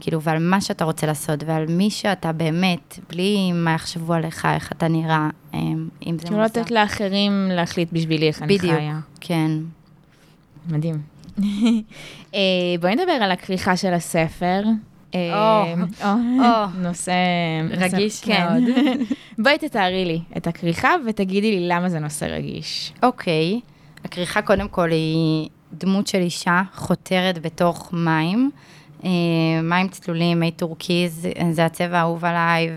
כאילו, 0.00 0.22
ועל 0.22 0.38
מה 0.38 0.60
שאתה 0.60 0.84
רוצה 0.84 1.06
לעשות, 1.06 1.44
ועל 1.46 1.66
מי 1.68 1.90
שאתה 1.90 2.32
באמת, 2.32 2.98
בלי 3.10 3.52
מה 3.52 3.74
יחשבו 3.74 4.14
עליך, 4.14 4.46
איך 4.54 4.72
אתה 4.72 4.88
נראה, 4.88 5.28
אם 5.54 5.58
זה 6.06 6.10
מוזר. 6.10 6.24
כאילו 6.24 6.42
לתת 6.42 6.70
לאחרים 6.70 7.48
להחליט 7.52 7.88
בשבילי 7.92 8.28
איך 8.28 8.42
אני 8.42 8.58
חיה. 8.58 8.74
בדיוק, 8.74 8.94
כן. 9.20 9.50
מדהים. 10.68 11.02
אה, 12.34 12.40
בואי 12.80 12.94
נדבר 12.94 13.12
על 13.12 13.30
הכריכה 13.30 13.76
של 13.76 13.94
הספר. 13.94 14.62
אה, 15.14 15.74
או, 16.04 16.66
נושא 16.78 17.12
רגיש 17.70 18.20
כן. 18.20 18.46
מאוד. 18.50 18.62
בואי 19.42 19.58
תתארי 19.58 20.04
לי 20.04 20.20
את 20.36 20.46
הכריכה 20.46 20.94
ותגידי 21.06 21.60
לי 21.60 21.68
למה 21.68 21.88
זה 21.88 21.98
נושא 21.98 22.24
רגיש. 22.24 22.92
אוקיי, 23.02 23.60
הכריכה 24.04 24.42
קודם 24.42 24.68
כל 24.68 24.90
היא 24.90 25.48
דמות 25.72 26.06
של 26.06 26.18
אישה 26.18 26.62
חותרת 26.74 27.38
בתוך 27.42 27.90
מים. 27.92 28.50
אה, 29.04 29.10
מים 29.62 29.88
צלולים, 29.88 30.40
מי 30.40 30.50
טורקיז, 30.50 31.28
זה 31.52 31.64
הצבע 31.64 31.98
האהוב 31.98 32.24
עליי, 32.24 32.70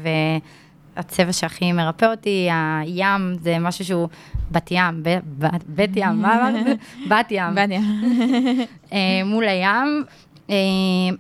והצבע 0.96 1.34
שהכי 1.34 1.72
מרפא 1.72 2.06
אותי, 2.06 2.48
הים 2.52 3.36
זה 3.41 3.60
משהו 3.60 3.86
שהוא 3.86 4.08
בת 4.52 4.72
ים, 4.72 5.04
בית 5.65 5.91
ים, 5.96 6.22
מה 6.22 6.50
אמרת? 6.50 6.78
בת 7.10 7.32
ים. 7.32 7.56
בדיה. 7.56 7.82
אה, 8.94 9.22
מול 9.26 9.48
הים. 9.48 10.04
אה, 10.52 10.56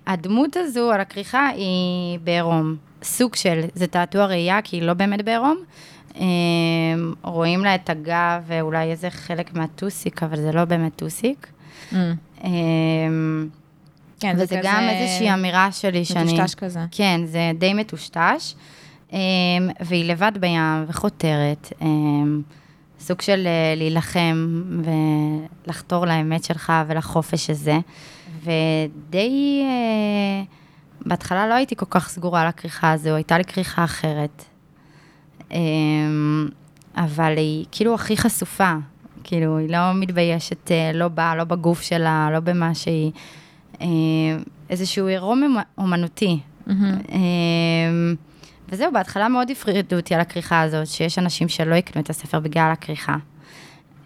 הדמות 0.07 0.57
הזו 0.57 0.91
על 0.91 1.01
הכריכה 1.01 1.47
היא 1.47 2.19
בעירום. 2.23 2.75
סוג 3.03 3.35
של, 3.35 3.61
זה 3.75 3.87
תעתוע 3.87 4.25
ראייה, 4.25 4.61
כי 4.61 4.75
היא 4.75 4.83
לא 4.83 4.93
באמת 4.93 5.25
בעירום. 5.25 5.57
אה, 6.15 6.23
רואים 7.23 7.63
לה 7.63 7.75
את 7.75 7.89
הגב 7.89 8.43
ואולי 8.47 8.91
איזה 8.91 9.09
חלק 9.09 9.53
מהטוסיק, 9.53 10.23
אבל 10.23 10.37
זה 10.37 10.51
לא 10.51 10.65
באמת 10.65 10.95
טוסיק. 10.95 11.47
Mm. 11.91 11.95
אה, 12.43 12.49
כן, 14.19 14.37
זה 14.37 14.43
וזה 14.43 14.57
כזה... 14.57 14.61
גם 14.63 14.83
איזושהי 14.89 15.33
אמירה 15.33 15.71
שלי 15.71 16.05
שאני... 16.05 16.33
מטושטש 16.33 16.55
כזה. 16.55 16.79
כן, 16.91 17.21
זה 17.25 17.51
די 17.57 17.73
מטושטש. 17.73 18.53
אמ, 19.13 19.17
והיא 19.79 20.11
לבד 20.11 20.31
בים 20.39 20.85
וחותרת. 20.87 21.73
אמ, 21.81 22.41
סוג 22.99 23.21
של 23.21 23.47
אה, 23.47 23.73
להילחם 23.75 24.61
ולחתור 25.67 26.05
לאמת 26.05 26.43
שלך 26.43 26.73
ולחופש 26.87 27.49
הזה. 27.49 27.77
ודי... 28.43 29.61
אה, 29.63 30.43
בהתחלה 31.05 31.47
לא 31.47 31.53
הייתי 31.53 31.75
כל 31.75 31.85
כך 31.89 32.09
סגורה 32.09 32.41
על 32.41 32.47
הכריכה 32.47 32.91
הזו, 32.91 33.15
הייתה 33.15 33.37
לי 33.37 33.43
כריכה 33.43 33.83
אחרת. 33.83 34.45
אמ, 35.51 36.47
אבל 36.95 37.37
היא 37.37 37.65
כאילו 37.71 37.95
הכי 37.95 38.17
חשופה. 38.17 38.73
כאילו, 39.23 39.57
היא 39.57 39.69
לא 39.69 39.93
מתביישת, 39.93 40.71
אה, 40.71 40.91
לא 40.93 41.07
בה, 41.07 41.35
לא 41.35 41.43
בגוף 41.43 41.81
שלה, 41.81 42.29
לא 42.33 42.39
במה 42.39 42.75
שהיא... 42.75 43.11
אה, 43.81 43.87
איזשהו 44.69 45.07
עירום 45.07 45.57
אומנותי. 45.77 46.39
מהמם. 46.67 46.99
אמ, 47.11 48.15
וזהו, 48.69 48.91
בהתחלה 48.93 49.29
מאוד 49.29 49.49
הפרידו 49.49 49.95
אותי 49.95 50.15
על 50.15 50.21
הכריכה 50.21 50.61
הזאת, 50.61 50.87
שיש 50.87 51.19
אנשים 51.19 51.49
שלא 51.49 51.75
יקנו 51.75 52.01
את 52.01 52.09
הספר 52.09 52.39
בגלל 52.39 52.71
הכריכה. 52.71 53.15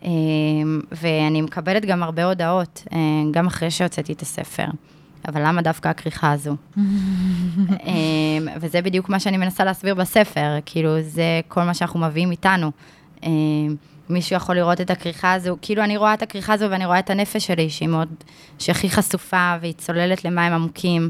אמ, 0.06 0.82
ואני 0.92 1.42
מקבלת 1.42 1.86
גם 1.86 2.04
הרבה 2.04 2.24
הודעות, 2.24 2.84
אה, 2.94 2.98
גם 3.32 3.48
אחרי 3.48 3.72
שהוצאתי 3.72 4.14
את 4.14 4.22
הספר. 4.22 4.66
אבל 5.28 5.42
למה 5.48 5.62
דווקא 5.62 5.90
הכריכה 5.90 6.32
הזו? 6.32 6.56
אמ, 6.78 6.82
וזה 8.62 8.82
בדיוק 8.82 9.10
מה 9.10 9.20
שאני 9.20 9.38
מנסה 9.38 9.64
להסביר 9.64 9.96
בספר, 9.96 10.58
כאילו, 10.66 11.02
זה 11.02 11.42
כל 11.48 11.64
מה 11.64 11.74
שאנחנו 11.74 12.00
מביאים 12.00 12.32
איתנו. 12.32 12.72
אמ, 13.24 13.76
מישהו 14.10 14.36
יכול 14.36 14.56
לראות 14.56 14.82
את 14.82 14.90
הכריכה 14.90 15.34
הזו, 15.34 15.58
כאילו 15.62 15.84
אני 15.84 15.98
רואה 15.98 16.14
את 16.14 16.22
הכריכה 16.22 16.54
הזו 16.54 16.66
ואני 16.70 16.86
רואה 16.86 17.00
את 17.00 17.10
הנפש 17.10 17.48
שלי, 17.48 17.70
שהיא 17.70 17.90
מאוד, 17.90 18.10
שהכי 18.60 18.90
חשופה 18.90 19.56
והיא 19.62 19.74
צוללת 19.74 20.26
למים 20.26 20.54
עמוקים. 20.54 21.10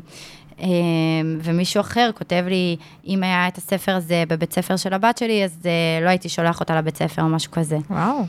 ומישהו 1.43 1.81
אחר 1.81 2.09
כותב 2.17 2.45
לי, 2.47 2.75
אם 3.07 3.23
היה 3.23 3.47
את 3.47 3.57
הספר 3.57 3.95
הזה 3.95 4.23
בבית 4.27 4.53
ספר 4.53 4.75
של 4.77 4.93
הבת 4.93 5.17
שלי, 5.17 5.43
אז 5.43 5.59
אה, 5.65 6.05
לא 6.05 6.09
הייתי 6.09 6.29
שולח 6.29 6.59
אותה 6.59 6.75
לבית 6.75 6.97
ספר 6.97 7.21
או 7.21 7.29
משהו 7.29 7.51
כזה. 7.51 7.77
וואו. 7.89 8.25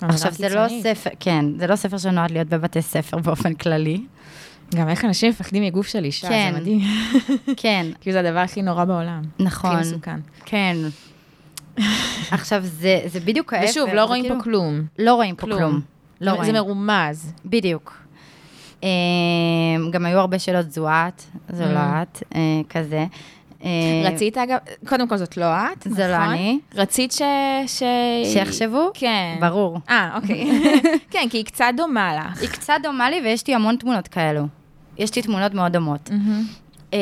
עכשיו, 0.00 0.32
זה 0.32 0.48
לא. 0.48 0.66
ספר, 0.82 1.10
כן, 1.20 1.44
זה 1.58 1.66
לא 1.66 1.76
ספר 1.76 1.98
שנועד 1.98 2.30
להיות 2.30 2.48
בבתי 2.48 2.82
ספר 2.82 3.18
באופן 3.18 3.54
כללי. 3.54 4.00
גם 4.74 4.88
איך 4.88 5.04
אנשים 5.04 5.30
מפחדים 5.30 5.62
מגוף 5.62 5.86
של 5.86 6.04
אישה, 6.04 6.28
כן. 6.28 6.50
זה 6.54 6.60
מדהים. 6.60 6.80
כן, 7.56 7.86
כאילו 8.00 8.12
זה 8.22 8.28
הדבר 8.28 8.38
הכי 8.38 8.62
נורא 8.62 8.84
בעולם. 8.84 9.22
נכון. 9.38 9.70
הכי 9.76 9.80
מסוכן. 9.80 10.20
כן. 10.44 10.76
עכשיו, 12.30 12.60
זה, 12.64 13.00
זה 13.06 13.20
בדיוק 13.20 13.52
ההפך. 13.52 13.70
ושוב, 13.70 13.88
זה 13.90 13.94
לא 13.96 14.04
רואים 14.04 14.22
כאילו- 14.22 14.36
פה 14.38 14.44
כלום. 14.44 14.82
לא 14.98 15.14
רואים 15.14 15.34
פה 15.36 15.46
כלום. 15.46 15.58
כלום. 15.58 15.80
לא 16.20 16.30
זה 16.32 16.36
רואים. 16.36 16.54
מרומז. 16.54 17.32
בדיוק. 17.44 17.96
אמ, 18.82 18.88
גם 19.90 20.06
היו 20.06 20.18
הרבה 20.18 20.38
שאלות 20.38 20.70
זוהת, 20.72 21.24
זולת, 21.52 22.22
אה, 22.34 22.40
כזה. 22.70 23.06
אה, 23.64 23.70
רצית, 24.04 24.38
אגב, 24.38 24.58
קודם 24.88 25.08
כל 25.08 25.16
זאת 25.16 25.36
לא 25.36 25.44
את, 25.44 25.86
נכון? 25.86 25.92
זה 25.92 26.08
לא 26.08 26.16
אני. 26.16 26.58
רצית 26.74 27.12
ש... 27.12 27.22
ש... 27.66 27.82
שיחשבו? 28.32 28.90
כן. 28.94 29.36
ברור. 29.40 29.78
אה, 29.88 30.10
אוקיי. 30.16 30.62
כן, 31.10 31.26
כי 31.30 31.36
היא 31.36 31.44
קצת 31.44 31.72
דומה 31.76 32.16
לך. 32.16 32.40
היא 32.40 32.48
קצת 32.48 32.74
דומה 32.82 33.10
לי 33.10 33.20
ויש 33.24 33.46
לי 33.46 33.54
המון 33.54 33.76
תמונות 33.76 34.08
כאלו. 34.08 34.46
יש 34.98 35.16
לי 35.16 35.22
תמונות 35.22 35.54
מאוד 35.54 35.72
דומות. 35.72 36.10
מהמם. 36.10 36.42
אמ, 36.92 36.98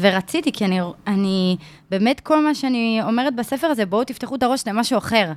ורציתי, 0.00 0.52
כי 0.52 0.64
אני, 0.64 0.80
אני, 1.06 1.56
באמת 1.90 2.20
כל 2.20 2.44
מה 2.44 2.54
שאני 2.54 3.00
אומרת 3.02 3.36
בספר 3.36 3.66
הזה, 3.66 3.86
בואו 3.86 4.04
תפתחו 4.04 4.34
את 4.34 4.42
הראש 4.42 4.68
למשהו 4.68 4.98
אחר. 4.98 5.32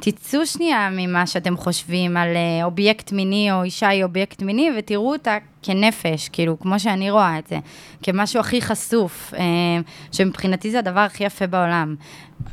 תצאו 0.00 0.46
שנייה 0.46 0.88
ממה 0.92 1.26
שאתם 1.26 1.56
חושבים 1.56 2.16
על 2.16 2.28
אה, 2.36 2.64
אובייקט 2.64 3.12
מיני 3.12 3.52
או 3.52 3.62
אישה 3.62 3.88
היא 3.88 4.04
אובייקט 4.04 4.42
מיני, 4.42 4.70
ותראו 4.78 5.12
אותה 5.12 5.36
כנפש, 5.62 6.28
כאילו, 6.28 6.58
כמו 6.60 6.78
שאני 6.78 7.10
רואה 7.10 7.38
את 7.38 7.46
זה, 7.46 7.58
כמשהו 8.02 8.40
הכי 8.40 8.62
חשוף, 8.62 9.34
אה, 9.34 9.44
שמבחינתי 10.12 10.70
זה 10.70 10.78
הדבר 10.78 11.00
הכי 11.00 11.24
יפה 11.24 11.46
בעולם. 11.46 11.94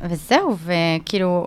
וזהו, 0.02 0.56
וכאילו... 0.64 1.46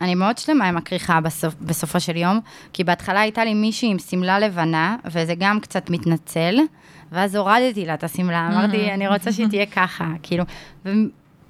אני 0.00 0.14
מאוד 0.14 0.38
שלמה 0.38 0.68
עם 0.68 0.76
הכריכה 0.76 1.20
בסופ, 1.20 1.54
בסופו 1.60 2.00
של 2.00 2.16
יום, 2.16 2.40
כי 2.72 2.84
בהתחלה 2.84 3.20
הייתה 3.20 3.44
לי 3.44 3.54
מישהי 3.54 3.90
עם 3.90 3.98
שמלה 3.98 4.38
לבנה, 4.38 4.96
וזה 5.04 5.34
גם 5.38 5.60
קצת 5.60 5.90
מתנצל, 5.90 6.58
ואז 7.12 7.34
הורדתי 7.34 7.86
לה 7.86 7.94
את 7.94 8.04
השמלה, 8.04 8.48
אמרתי, 8.52 8.90
אני 8.90 9.08
רוצה 9.08 9.32
שהיא 9.32 9.46
תהיה 9.48 9.66
ככה, 9.66 10.04
כאילו, 10.22 10.44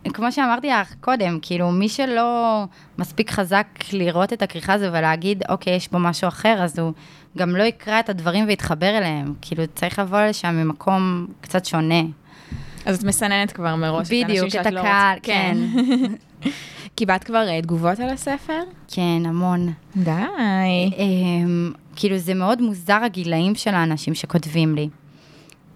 וכמו 0.08 0.32
שאמרתי 0.32 0.68
לך 0.68 0.94
קודם, 1.00 1.38
כאילו, 1.42 1.70
מי 1.70 1.88
שלא 1.88 2.64
מספיק 2.98 3.30
חזק 3.30 3.66
לראות 3.92 4.32
את 4.32 4.42
הכריכה 4.42 4.72
הזו 4.72 4.86
ולהגיד, 4.92 5.42
אוקיי, 5.48 5.74
יש 5.74 5.88
פה 5.88 5.98
משהו 5.98 6.28
אחר, 6.28 6.62
אז 6.62 6.78
הוא 6.78 6.92
גם 7.38 7.56
לא 7.56 7.62
יקרא 7.62 8.00
את 8.00 8.08
הדברים 8.08 8.44
ויתחבר 8.48 8.98
אליהם, 8.98 9.34
כאילו, 9.40 9.62
צריך 9.74 9.98
לבוא 9.98 10.20
לשם 10.20 10.54
ממקום 10.54 11.26
קצת 11.40 11.64
שונה. 11.64 12.00
אז 12.86 12.98
את 12.98 13.04
מסננת 13.04 13.52
כבר 13.52 13.76
מראש 13.76 14.08
את 14.08 14.12
האנשים 14.12 14.28
בדיוק, 14.28 14.48
שאת 14.48 14.66
את 14.66 14.72
לא 14.72 14.80
הקהל, 14.80 15.16
רוצה. 15.16 15.26
כן. 15.26 15.56
קיבלת 16.94 17.24
כבר 17.24 17.48
אה, 17.48 17.62
תגובות 17.62 18.00
על 18.00 18.08
הספר? 18.08 18.60
כן, 18.88 19.22
המון. 19.24 19.72
די. 19.96 20.10
אמ, 20.98 21.72
כאילו, 21.96 22.18
זה 22.18 22.34
מאוד 22.34 22.62
מוזר 22.62 22.98
הגילאים 23.04 23.54
של 23.54 23.74
האנשים 23.74 24.14
שכותבים 24.14 24.74
לי. 24.74 24.88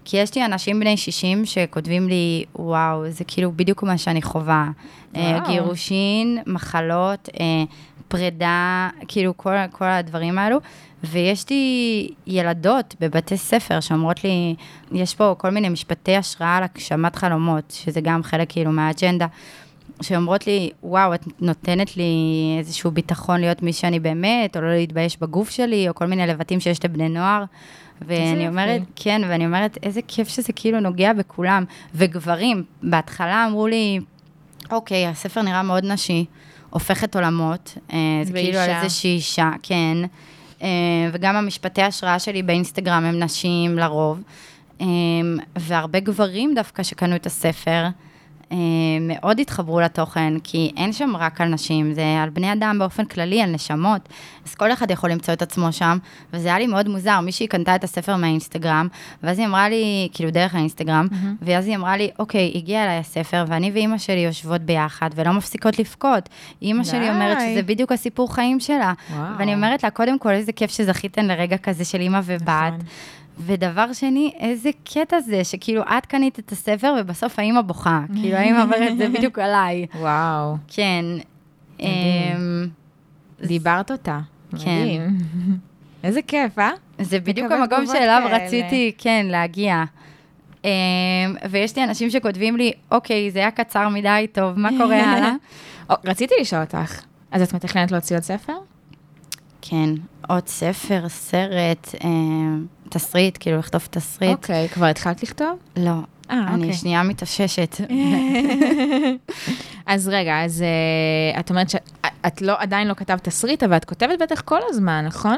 כי 0.05 0.17
יש 0.17 0.35
לי 0.35 0.45
אנשים 0.45 0.79
בני 0.79 0.97
60 0.97 1.45
שכותבים 1.45 2.07
לי, 2.07 2.45
וואו, 2.55 3.09
זה 3.09 3.23
כאילו 3.23 3.51
בדיוק 3.55 3.83
מה 3.83 3.97
שאני 3.97 4.21
חווה. 4.21 4.69
אה, 5.15 5.37
וואו. 5.39 5.51
גירושין, 5.51 6.37
מחלות, 6.47 7.29
אה, 7.39 7.63
פרידה, 8.07 8.89
כאילו 9.07 9.37
כל, 9.37 9.55
כל 9.71 9.85
הדברים 9.85 10.37
האלו. 10.37 10.59
ויש 11.03 11.49
לי 11.49 12.09
ילדות 12.27 12.95
בבתי 12.99 13.37
ספר 13.37 13.79
שאומרות 13.79 14.23
לי, 14.23 14.55
יש 14.91 15.15
פה 15.15 15.35
כל 15.37 15.49
מיני 15.49 15.69
משפטי 15.69 16.15
השראה 16.15 16.57
על 16.57 16.63
הגשמת 16.63 17.15
חלומות, 17.15 17.63
שזה 17.71 18.01
גם 18.01 18.23
חלק 18.23 18.51
כאילו 18.51 18.71
מהאג'נדה. 18.71 19.27
שאומרות 20.01 20.47
לי, 20.47 20.69
וואו, 20.83 21.13
את 21.13 21.25
נותנת 21.41 21.97
לי 21.97 22.03
איזשהו 22.59 22.91
ביטחון 22.91 23.41
להיות 23.41 23.63
מי 23.63 23.73
שאני 23.73 23.99
באמת, 23.99 24.57
או 24.57 24.61
לא 24.61 24.75
להתבייש 24.75 25.17
בגוף 25.21 25.49
שלי, 25.49 25.89
או 25.89 25.95
כל 25.95 26.05
מיני 26.05 26.27
לבטים 26.27 26.59
שיש 26.59 26.85
לבני 26.85 27.09
נוער. 27.09 27.43
ואני. 28.01 28.47
אומרת, 28.47 28.81
כן, 28.95 29.21
ואני 29.29 29.45
אומרת, 29.45 29.77
איזה 29.83 30.01
כיף 30.07 30.27
שזה 30.27 30.53
כאילו 30.53 30.79
נוגע 30.79 31.13
בכולם. 31.13 31.63
וגברים, 31.95 32.63
בהתחלה 32.83 33.45
אמרו 33.45 33.67
לי, 33.67 33.99
אוקיי, 34.71 35.07
הספר 35.07 35.41
נראה 35.41 35.63
מאוד 35.63 35.85
נשי, 35.85 36.25
הופכת 36.69 37.15
עולמות. 37.15 37.77
אה, 37.93 37.97
זה 38.23 38.33
כאילו 38.33 38.59
על 38.59 38.69
ואישה. 38.69 38.83
איזושהי 38.83 39.15
אישה, 39.15 39.51
כן. 39.63 39.97
אה, 40.61 40.67
וגם 41.11 41.35
המשפטי 41.35 41.81
השראה 41.81 42.19
שלי 42.19 42.43
באינסטגרם 42.43 43.03
הם 43.05 43.19
נשים 43.23 43.77
לרוב. 43.77 44.21
אה, 44.81 44.85
והרבה 45.55 45.99
גברים 45.99 46.55
דווקא 46.55 46.83
שקנו 46.83 47.15
את 47.15 47.25
הספר. 47.25 47.85
אה, 48.51 48.57
מאוד 49.01 49.39
התחברו 49.39 49.81
לתוכן, 49.81 50.33
כי 50.43 50.71
אין 50.77 50.93
שם 50.93 51.15
רק 51.15 51.41
על 51.41 51.47
נשים, 51.47 51.93
זה 51.93 52.03
על 52.23 52.29
בני 52.29 52.53
אדם 52.53 52.75
באופן 52.79 53.05
כללי, 53.05 53.41
על 53.41 53.49
נשמות. 53.49 54.09
אז 54.45 54.55
כל 54.55 54.71
אחד 54.71 54.91
יכול 54.91 55.11
למצוא 55.11 55.33
את 55.33 55.41
עצמו 55.41 55.71
שם, 55.71 55.97
וזה 56.33 56.47
היה 56.47 56.59
לי 56.59 56.67
מאוד 56.67 56.87
מוזר. 56.87 57.19
מישהי 57.19 57.47
קנתה 57.47 57.75
את 57.75 57.83
הספר 57.83 58.15
מהאינסטגרם, 58.15 58.87
ואז 59.23 59.39
היא 59.39 59.47
אמרה 59.47 59.69
לי, 59.69 60.09
כאילו 60.13 60.31
דרך 60.31 60.55
האינסטגרם, 60.55 61.07
ואז 61.41 61.67
היא 61.67 61.75
אמרה 61.75 61.97
לי, 61.97 62.09
אוקיי, 62.19 62.51
הגיע 62.55 62.83
אליי 62.83 62.97
הספר, 62.97 63.45
ואני 63.47 63.71
ואימא 63.73 63.97
שלי 63.97 64.19
יושבות 64.19 64.61
ביחד, 64.61 65.09
ולא 65.15 65.31
מפסיקות 65.33 65.79
לבכות. 65.79 66.29
אימא 66.61 66.83
שלי 66.83 67.09
אומרת. 67.09 67.37
שזה 67.39 67.61
בדיוק 67.61 67.91
הסיפור 67.91 68.33
חיים 68.33 68.59
שלה. 68.59 68.93
וואו. 69.15 69.37
ואני 69.39 69.55
אומרת 69.55 69.83
לה, 69.83 69.89
קודם 69.89 70.19
כל, 70.19 70.29
איזה 70.29 70.51
כיף 70.51 70.71
שזכיתן 70.71 71.25
לרגע 71.25 71.57
כזה 71.57 71.85
של 71.85 72.01
אימא 72.01 72.19
ובת. 72.23 72.73
נכון. 72.73 72.79
ודבר 73.39 73.93
שני, 73.93 74.31
איזה 74.39 74.69
קטע 74.83 75.19
זה, 75.19 75.43
שכאילו 75.43 75.81
את 75.97 76.05
קנית 76.05 76.39
את 76.39 76.51
הספר 76.51 76.95
ובסוף 76.99 77.39
האימא 77.39 77.61
בוכה. 77.61 78.01
כאילו 78.21 78.35
האימא 78.35 78.61
אומרת, 78.61 78.97
זה 78.97 79.09
בדיוק 79.09 79.39
עליי. 79.39 79.85
וואו, 79.99 80.55
כן. 80.67 81.05
אמ, 81.79 82.67
דיברת 83.41 83.91
אותה. 83.91 84.19
כן. 84.63 85.07
איזה 86.03 86.21
כיף, 86.21 86.59
אה? 86.59 86.69
זה 87.01 87.19
בדיוק 87.19 87.51
המקום 87.51 87.85
שאליו. 87.85 88.27
רציתי, 88.31 88.91
כן, 88.97 89.25
להגיע. 89.29 89.83
אמ, 90.63 90.69
ויש 91.49 91.75
לי 91.75 91.83
אנשים 91.83 92.09
שכותבים 92.09 92.57
לי, 92.57 92.71
אוקיי, 92.91 93.31
זה 93.31 93.39
היה 93.39 93.51
קצר 93.51 93.89
מדי, 93.89 94.27
טוב, 94.31 94.59
מה 94.59 94.69
קורה 94.77 95.03
הלאה? 95.13 95.33
רציתי 96.05 96.33
לשאול 96.41 96.61
אותך, 96.61 97.01
אז 97.31 97.41
את 97.41 97.53
מתכננת 97.53 97.91
להוציא 97.91 98.15
עוד 98.15 98.23
ספר? 98.23 98.53
כן, 99.61 99.89
עוד 100.27 100.47
ספר, 100.47 101.09
סרט, 101.09 101.95
אמ, 102.03 102.65
תסריט, 102.89 103.37
כאילו 103.39 103.57
לכתוב 103.57 103.87
תסריט. 103.91 104.31
אוקיי, 104.31 104.69
כבר 104.69 104.85
התחלת 104.85 105.23
לכתוב? 105.23 105.59
לא, 105.77 105.91
אה, 106.31 106.45
אני 106.47 106.55
אוקיי. 106.61 106.73
שנייה 106.73 107.03
מתאוששת. 107.03 107.75
אז 109.85 110.07
רגע, 110.07 110.43
אז 110.43 110.61
אה, 110.61 111.39
את 111.39 111.49
אומרת 111.49 111.69
שאת 111.69 112.41
לא, 112.41 112.55
עדיין 112.59 112.87
לא 112.87 112.93
כתבת 112.93 113.23
תסריט, 113.23 113.63
אבל 113.63 113.77
את 113.77 113.85
כותבת 113.85 114.21
בטח 114.21 114.41
כל 114.41 114.59
הזמן, 114.69 115.03
נכון? 115.07 115.37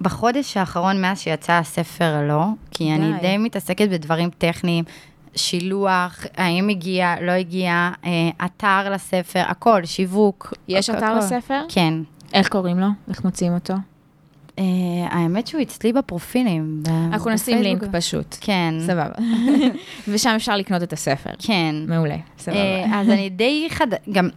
בחודש 0.00 0.56
האחרון, 0.56 1.02
מאז 1.02 1.20
שיצא 1.20 1.52
הספר, 1.52 2.22
לא, 2.28 2.44
כי 2.70 2.84
די. 2.84 2.92
אני 2.92 3.12
די. 3.20 3.36
מתעסקת 3.38 3.88
בדברים 3.88 4.30
טכניים, 4.38 4.84
שילוח, 5.34 6.24
האם 6.36 6.68
הגיע, 6.68 7.14
לא 7.20 7.32
הגיע, 7.32 7.90
אה, 8.04 8.10
אתר 8.46 8.90
לספר, 8.90 9.42
הכל, 9.46 9.84
שיווק. 9.84 10.54
יש 10.68 10.90
הכ- 10.90 10.92
אתר 10.96 11.06
הכל. 11.06 11.18
לספר? 11.18 11.62
כן. 11.68 11.94
איך 12.32 12.48
קוראים 12.48 12.80
לו? 12.80 12.86
איך 13.08 13.24
מוציאים 13.24 13.54
אותו? 13.54 13.74
אה, 14.60 14.64
האמת 15.10 15.46
שהוא 15.46 15.62
אצלי 15.62 15.92
בפרופילים. 15.92 16.82
אנחנו 17.12 17.30
נשים 17.30 17.62
לינק. 17.62 17.82
פשוט. 17.92 18.36
כן. 18.40 18.74
סבבה. 18.80 19.14
ושם 20.08 20.32
אפשר 20.36 20.56
לקנות 20.56 20.82
את 20.82 20.92
הספר. 20.92 21.30
כן. 21.38 21.74
מעולה, 21.88 22.16
סבבה. 22.38 22.58
אה, 22.58 23.00
אז 23.00 23.08
אני 23.08 23.30
די 23.30 23.66
חד... 23.70 23.86
גם... 24.12 24.28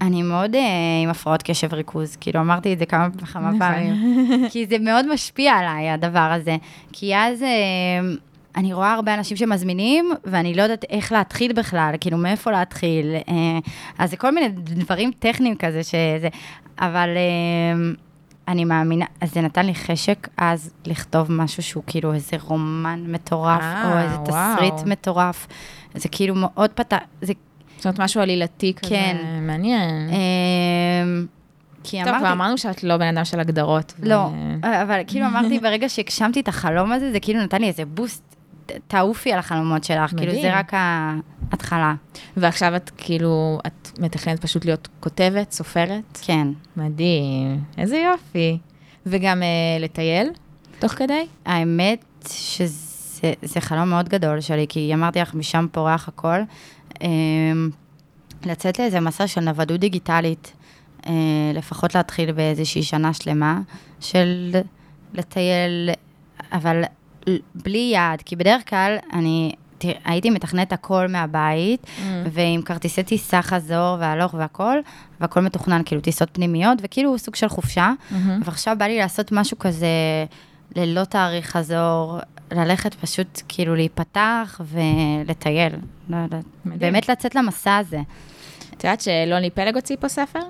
אני 0.00 0.22
מאוד 0.22 0.54
אה, 0.54 0.60
עם 1.02 1.08
הפרעות 1.08 1.42
קשב 1.42 1.68
וריכוז, 1.70 2.16
כאילו 2.16 2.40
אמרתי 2.40 2.72
את 2.72 2.78
זה 2.78 2.86
כמה 2.86 3.08
וכמה 3.14 3.48
נכון. 3.48 3.58
פעמים, 3.58 3.94
כי 4.50 4.66
זה 4.66 4.78
מאוד 4.78 5.12
משפיע 5.12 5.52
עליי, 5.52 5.90
הדבר 5.90 6.18
הזה. 6.18 6.56
כי 6.92 7.16
אז 7.16 7.42
אה, 7.42 7.48
אני 8.56 8.72
רואה 8.72 8.92
הרבה 8.92 9.14
אנשים 9.14 9.36
שמזמינים, 9.36 10.10
ואני 10.24 10.54
לא 10.54 10.62
יודעת 10.62 10.84
איך 10.90 11.12
להתחיל 11.12 11.52
בכלל, 11.52 11.94
כאילו 12.00 12.18
מאיפה 12.18 12.50
להתחיל. 12.50 13.14
אה, 13.28 13.58
אז 13.98 14.10
זה 14.10 14.16
כל 14.16 14.30
מיני 14.30 14.48
דברים 14.48 15.10
טכניים 15.18 15.54
כזה, 15.56 15.82
שזה... 15.82 16.28
אבל 16.78 17.08
אה, 17.16 17.92
אני 18.48 18.64
מאמינה, 18.64 19.04
אז 19.20 19.32
זה 19.32 19.40
נתן 19.40 19.66
לי 19.66 19.74
חשק 19.74 20.28
אז 20.36 20.70
לכתוב 20.86 21.32
משהו 21.32 21.62
שהוא 21.62 21.82
כאילו 21.86 22.14
איזה 22.14 22.36
רומן 22.40 23.04
מטורף, 23.08 23.60
אה, 23.60 23.92
או 23.92 23.98
איזה 23.98 24.14
וואו. 24.14 24.54
תסריט 24.56 24.86
מטורף. 24.86 25.46
זה 25.94 26.08
כאילו 26.08 26.34
מאוד 26.34 26.70
פתח, 26.70 26.96
זה 27.20 27.32
זאת 27.76 27.86
אומרת, 27.86 28.00
משהו 28.00 28.20
עלילתי 28.20 28.74
כזה. 28.74 28.90
כן. 28.90 29.16
מעניין. 29.42 30.08
אמ, 30.10 31.26
כי 31.84 31.96
טוב, 31.98 32.08
כבר 32.08 32.18
אמרתי, 32.18 32.32
אמרנו 32.32 32.58
שאת 32.58 32.84
לא 32.84 32.96
בן 32.96 33.16
אדם 33.16 33.24
של 33.24 33.40
הגדרות. 33.40 33.94
ו- 33.98 34.08
לא, 34.08 34.30
אבל 34.62 35.00
כאילו 35.06 35.26
אמרתי, 35.26 35.58
ברגע 35.58 35.88
שהגשמתי 35.88 36.40
את 36.40 36.48
החלום 36.48 36.92
הזה, 36.92 37.12
זה 37.12 37.20
כאילו 37.20 37.42
נתן 37.42 37.60
לי 37.60 37.68
איזה 37.68 37.84
בוסט, 37.84 38.27
תעופי 38.86 39.32
על 39.32 39.38
החלומות 39.38 39.84
שלך, 39.84 40.10
כאילו 40.10 40.32
מדהים. 40.32 40.42
זה 40.42 40.58
רק 40.58 40.72
ההתחלה. 40.74 41.94
ועכשיו 42.36 42.76
את 42.76 42.90
כאילו, 42.96 43.58
את 43.66 43.98
מתכננת 43.98 44.40
פשוט 44.40 44.64
להיות 44.64 44.88
כותבת, 45.00 45.52
סופרת? 45.52 46.18
כן. 46.22 46.48
מדהים, 46.76 47.60
איזה 47.78 47.96
יופי. 47.96 48.58
וגם 49.06 49.42
אה, 49.42 49.48
לטייל, 49.80 50.30
תוך 50.78 50.92
כדי? 50.92 51.26
האמת 51.46 52.04
שזה 52.28 53.32
זה 53.42 53.60
חלום 53.60 53.90
מאוד 53.90 54.08
גדול 54.08 54.40
שלי, 54.40 54.66
כי 54.68 54.94
אמרתי 54.94 55.18
לך, 55.18 55.34
משם 55.34 55.66
פורח 55.72 56.08
הכל. 56.08 56.40
אמ, 57.02 57.70
לצאת 58.46 58.78
לאיזה 58.78 59.00
מסע 59.00 59.26
של 59.26 59.40
נוודות 59.40 59.80
דיגיטלית, 59.80 60.52
אה, 61.06 61.12
לפחות 61.54 61.94
להתחיל 61.94 62.32
באיזושהי 62.32 62.82
שנה 62.82 63.12
שלמה, 63.12 63.60
של 64.00 64.50
לטייל, 65.14 65.90
אבל 66.52 66.82
בלי 67.54 67.90
יעד, 67.94 68.22
כי 68.22 68.36
בדרך 68.36 68.70
כלל 68.70 68.96
אני 69.12 69.52
תראה, 69.78 69.94
הייתי 70.04 70.30
מתכננת 70.30 70.72
הכל 70.72 71.06
מהבית, 71.08 71.84
Mm. 71.84 72.00
ועם 72.32 72.62
כרטיסי 72.62 73.02
טיסה 73.02 73.42
חזור 73.42 73.96
והלוך 74.00 74.34
והכל, 74.34 74.78
והכל 75.20 75.40
מתוכנן, 75.40 75.82
כאילו 75.84 76.00
טיסות 76.00 76.28
פנימיות, 76.32 76.78
וכאילו 76.82 77.18
סוג 77.18 77.34
של 77.34 77.48
חופשה. 77.48 77.92
מהמם. 78.10 78.40
ועכשיו 78.44 78.76
בא 78.78 78.84
לי 78.84 78.98
לעשות 78.98 79.32
משהו 79.32 79.58
כזה 79.58 79.86
ללא 80.76 81.04
תאריך 81.04 81.50
חזור, 81.50 82.18
ללכת 82.52 82.94
פשוט 82.94 83.42
כאילו 83.48 83.74
להיפתח 83.74 84.60
ולטייל. 84.64 85.72
לא 86.08 86.16
יודעת. 86.16 86.44
באמת 86.64 87.08
לצאת 87.08 87.34
למסע 87.34 87.76
הזה. 87.76 88.00
את 88.76 88.84
יודעת 88.84 89.00
שלוני 89.00 89.50
פלג 89.50 89.74
הוציא 89.74 89.96
פה 90.00 90.08
ספר? 90.08 90.40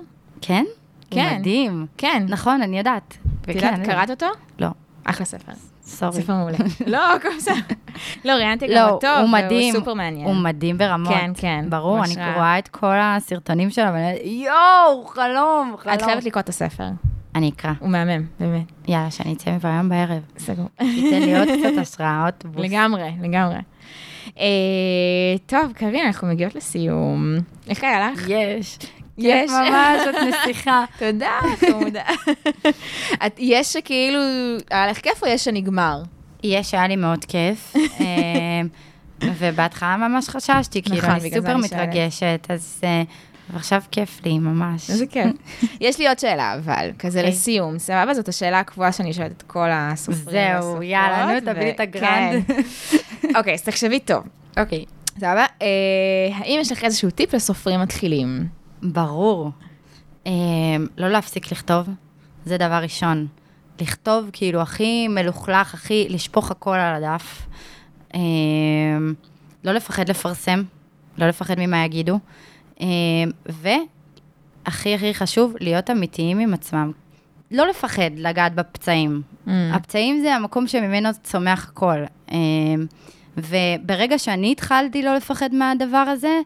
כן? 0.41 0.65
כן. 1.11 1.29
הוא 1.29 1.39
מדהים. 1.39 1.85
כן. 1.97 2.25
נכון, 2.29 2.61
אני 2.61 2.77
יודעת. 2.77 3.17
את 3.41 3.47
יודעת, 3.55 3.79
קראת 3.85 4.09
אותו? 4.09 4.25
לא, 4.59 4.67
אחלה 5.03 5.25
ספר. 5.25 5.51
סורי. 5.89 6.21
ספר 6.21 6.33
מעולה. 6.33 6.57
לא, 6.87 7.15
הכל 7.15 7.29
בסדר. 7.37 7.75
לא, 8.25 8.31
ראיינתי 8.31 8.67
גם 8.67 8.73
לא, 8.73 8.89
אותו, 8.89 9.07
מדהים. 9.31 9.73
והוא 9.73 9.79
סופר 9.79 9.93
מעניין. 9.93 10.27
הוא 10.27 10.35
מדהים 10.35 10.77
ברמות. 10.77 11.13
כן, 11.13 11.31
כן. 11.37 11.65
ברור, 11.69 12.03
אני. 12.03 12.15
רואה 12.35 12.59
את 12.59 12.67
כל 12.67 12.95
הסרטונים 13.01 13.69
שלו, 13.69 13.85
ואני 13.85 13.97
אומרת, 14.03 14.19
יואו, 14.23 15.05
חלום, 15.07 15.75
חלום. 15.77 15.95
את 15.95 16.01
חייבת 16.01 16.23
לקרוא 16.23 16.41
את 16.41 16.49
הספר, 16.49 16.87
אני 17.35 17.49
אקרא. 17.49 17.71
הוא 17.79 17.89
מהמם, 17.89 18.25
באמת. 18.39 18.65
יאללה, 18.87 19.11
שאני 19.11 19.33
אצא 19.33 19.51
מפה 19.51 19.67
היום 19.67 19.89
בערב. 19.89 20.21
סגור. 20.37 20.65
תיתן 20.77 21.21
לי 21.21 21.39
עוד 21.39 21.47
קצת 21.47 21.77
השראה, 21.81 22.25
עוד 22.25 22.33
בוסט. 22.53 22.69
לגמרי, 22.69 23.11
לגמרי. 23.21 23.55
אה, 24.39 24.45
טוב, 25.45 25.71
קרין, 25.75 26.05
אנחנו 26.05 26.27
מגיעות 26.27 26.55
לסיום. 26.55 27.35
איך 27.69 27.83
היה 27.83 28.11
לך? 28.11 28.25
יש. 28.29 28.77
יש. 29.19 29.51
ממש, 29.69 30.01
את 30.09 30.15
נסיכה. 30.15 30.85
תודה, 30.99 31.31
חמודה. 31.59 32.03
את- 33.25 33.35
יש 33.37 33.73
שכאילו, 33.73 34.19
היה 34.71 34.87
לך 34.87 34.97
כיף 34.97 35.23
או 35.23 35.27
יש 35.27 35.43
שנגמר? 35.43 36.01
יש, 36.43 36.73
היה 36.73 36.87
לי 36.87 36.95
מאוד 36.95 37.25
כיף. 37.25 37.73
אה, 37.99 38.05
ובהתחלה 39.37 39.97
ממש 39.97 40.29
חששתי, 40.29 40.81
כאילו, 40.81 40.97
נכון, 40.97 41.09
אני 41.09 41.29
זה 41.29 41.35
סופר. 41.35 41.57
מתרגשת, 41.57 42.47
אז 42.49 42.81
אה, 42.83 43.01
ועכשיו 43.53 43.81
כיף 43.91 44.21
לי, 44.25 44.39
ממש. 44.39 44.89
איזה 44.89 45.05
כיף. 45.07 45.25
יש 45.81 45.99
לי 45.99 46.07
עוד 46.07 46.19
שאלה, 46.19 46.55
אבל, 46.55 46.91
כזה 46.99 47.19
אוקיי. 47.19 47.31
לסיום, 47.31 47.79
סבבה? 47.79 48.13
זאת 48.13 48.27
השאלה 48.27 48.59
הקבועה 48.59 48.91
שאני 48.91 49.13
שואלת 49.13 49.31
את 49.31 49.41
כל 49.41 49.67
הסופרים 49.71 50.25
זהו, 50.61 50.83
יאללה, 50.83 51.25
נו, 51.33 51.39
תביא 51.39 51.63
לי 51.63 51.69
את 51.71 51.77
כן. 51.77 51.81
הגרנד. 51.83 52.43
אוקיי, 53.35 53.53
אז 53.53 53.61
תחשבי 53.61 53.99
טוב. 53.99 54.23
אוקיי. 54.59 54.85
סבבה? 55.17 55.45
אה, 55.61 55.67
האם 56.35 56.57
יש 56.61 56.71
לך 56.71 56.83
איזשהו 56.83 57.09
טיפ 57.09 57.33
לסופרים 57.33 57.79
מתחילים? 57.81 58.58
ברור. 58.83 59.51
אה, 60.27 60.31
לא 60.97 61.07
להפסיק 61.07 61.51
לכתוב, 61.51 61.89
זה 62.45 62.57
דבר 62.57 62.79
ראשון. 62.83 63.27
לכתוב 63.81 64.29
כאילו 64.33 64.61
הכי 64.61 65.07
מלוכלך, 65.07 65.73
הכי, 65.73 66.07
לשפוך 66.09 66.51
הכל 66.51 66.75
על 66.75 67.03
הדף. 67.03 67.47
אה, 68.15 68.19
לא 69.63 69.71
לפחד 69.71 70.09
לפרסם, 70.09 70.63
לא 71.17 71.27
לפחד 71.27 71.55
ממה 71.57 71.85
יגידו. 71.85 72.19
אה, 72.81 72.87
והכי 73.45 74.95
הכי 74.95 75.13
חשוב, 75.13 75.53
להיות 75.59 75.89
אמיתיים 75.89 76.39
עם 76.39 76.53
עצמם. 76.53 76.91
לא 77.51 77.67
לפחד 77.67 78.11
לגעת 78.15 78.55
בפצעים. 78.55 79.21
Mm. 79.47 79.49
הפצעים 79.73 80.19
זה 80.21 80.35
המקום 80.35 80.67
שממנו 80.67 81.09
צומח 81.23 81.69
הכל. 81.69 82.03
אה, 82.31 82.37
וברגע 83.37 84.19
שאני 84.19 84.51
התחלתי 84.51 85.01
לא 85.01 85.15
לפחד 85.15 85.53
מהדבר 85.53 85.97
הזה, 85.97 86.39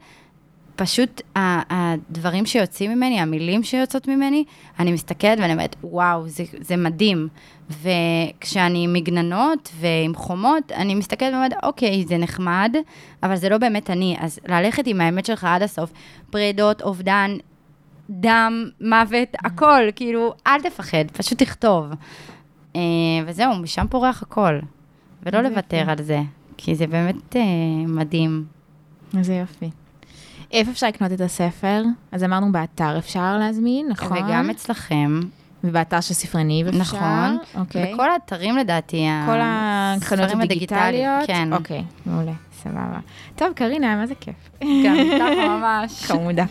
פשוט 0.75 1.21
הדברים 1.35 2.45
שיוצאים 2.45 2.91
ממני, 2.91 3.19
המילים 3.19 3.63
שיוצאות 3.63 4.07
ממני, 4.07 4.43
אני 4.79 4.91
מסתכלת 4.91 5.39
ואני 5.39 5.53
אומרת, 5.53 5.75
וואו, 5.83 6.27
זה, 6.27 6.43
זה 6.59 6.77
מדהים. 6.77 7.27
וכשאני 7.69 8.83
עם 8.83 8.93
מגננות 8.93 9.71
ועם 9.79 10.15
חומות, 10.15 10.71
אני 10.71 10.95
מסתכלת 10.95 11.33
ואומרת, 11.33 11.53
אוקיי, 11.63 12.05
זה 12.07 12.17
נחמד, 12.17 12.75
אבל 13.23 13.35
זה 13.35 13.49
לא 13.49 13.57
באמת 13.57 13.89
אני. 13.89 14.15
אז 14.19 14.39
ללכת 14.47 14.87
עם 14.87 15.01
האמת 15.01 15.25
שלך 15.25 15.43
עד 15.43 15.61
הסוף, 15.61 15.91
פרדות, 16.29 16.81
אובדן, 16.81 17.37
דם, 18.09 18.69
מוות, 18.81 19.27
הכל, 19.39 19.81
כאילו, 19.95 20.33
אל 20.47 20.61
תפחד, 20.61 21.11
פשוט 21.13 21.43
תכתוב. 21.43 21.85
אה, 22.75 22.81
וזהו, 23.25 23.55
משם 23.55 23.85
פורח 23.89 24.21
הכל. 24.21 24.59
ולא 25.25 25.41
לוותר. 25.41 25.89
על 25.89 26.01
זה, 26.01 26.21
כי 26.57 26.75
זה 26.75 26.87
באמת 26.87 27.35
אה, 27.35 27.41
מדהים. 27.87 28.45
איזה 29.17 29.33
יופי. 29.33 29.69
איפה 30.53 30.71
אפשר 30.71 30.87
לקנות 30.87 31.11
את 31.11 31.21
הספר? 31.21 31.83
אז 32.11 32.23
אמרנו 32.23 32.51
באתר 32.51 32.97
אפשר 32.97 33.37
להזמין, 33.37 33.87
נכון? 33.89 34.17
וגם 34.17 34.49
אצלכם. 34.49 35.19
ובאתר 35.63 36.01
של 36.01 36.13
ספרני 36.13 36.63
אפשר. 36.67 36.79
נכון. 36.79 37.37
אוקיי. 37.55 37.93
בכל 37.93 38.11
האתרים 38.11 38.57
לדעתי. 38.57 39.07
כל 39.25 39.39
החנויות 39.41 40.31
הדיגיטליות? 40.31 41.27
כן. 41.27 41.53
אוקיי, 41.53 41.83
מעולה, 42.05 42.31
סבבה. 42.63 42.99
טוב, 43.35 43.53
קרינה, 43.55 43.95
מה 43.95 44.07
זה 44.07 44.15
כיף. 44.15 44.49
גם 44.61 44.95
איתך 44.99 45.23
ממש. 45.47 46.03
חמודה. 46.05 46.45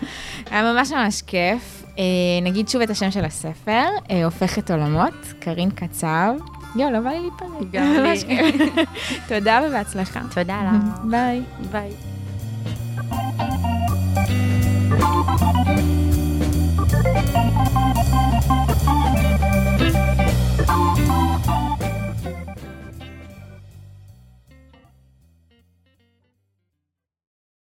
היה 0.51 0.73
ממש 0.73 0.93
ממש 0.93 1.23
כיף. 1.23 1.85
אה, 1.99 2.05
נגיד 2.43 2.69
שוב 2.69 2.83
את 2.83 2.91
השם 2.91 3.11
של 3.11 3.25
הספר, 3.25 3.85
אה, 4.11 4.25
הופכת 4.25 4.71
עולמות, 4.71 5.15
קרין 5.41 5.71
קצב. 5.71 6.35
יואו, 6.77 6.91
לא 6.91 7.01
בא 7.01 7.11
לי 7.11 7.21
להיפרד. 7.21 7.71
גם 7.73 7.85
לי. 8.03 8.85
תודה 9.29 9.61
ובהצלחה. 9.69 10.21
תודה 10.35 10.63
לך. 10.65 10.99
ביי. 11.11 11.43
ביי. 11.73 11.91
Thank 14.15 15.91
you. 15.91 16.02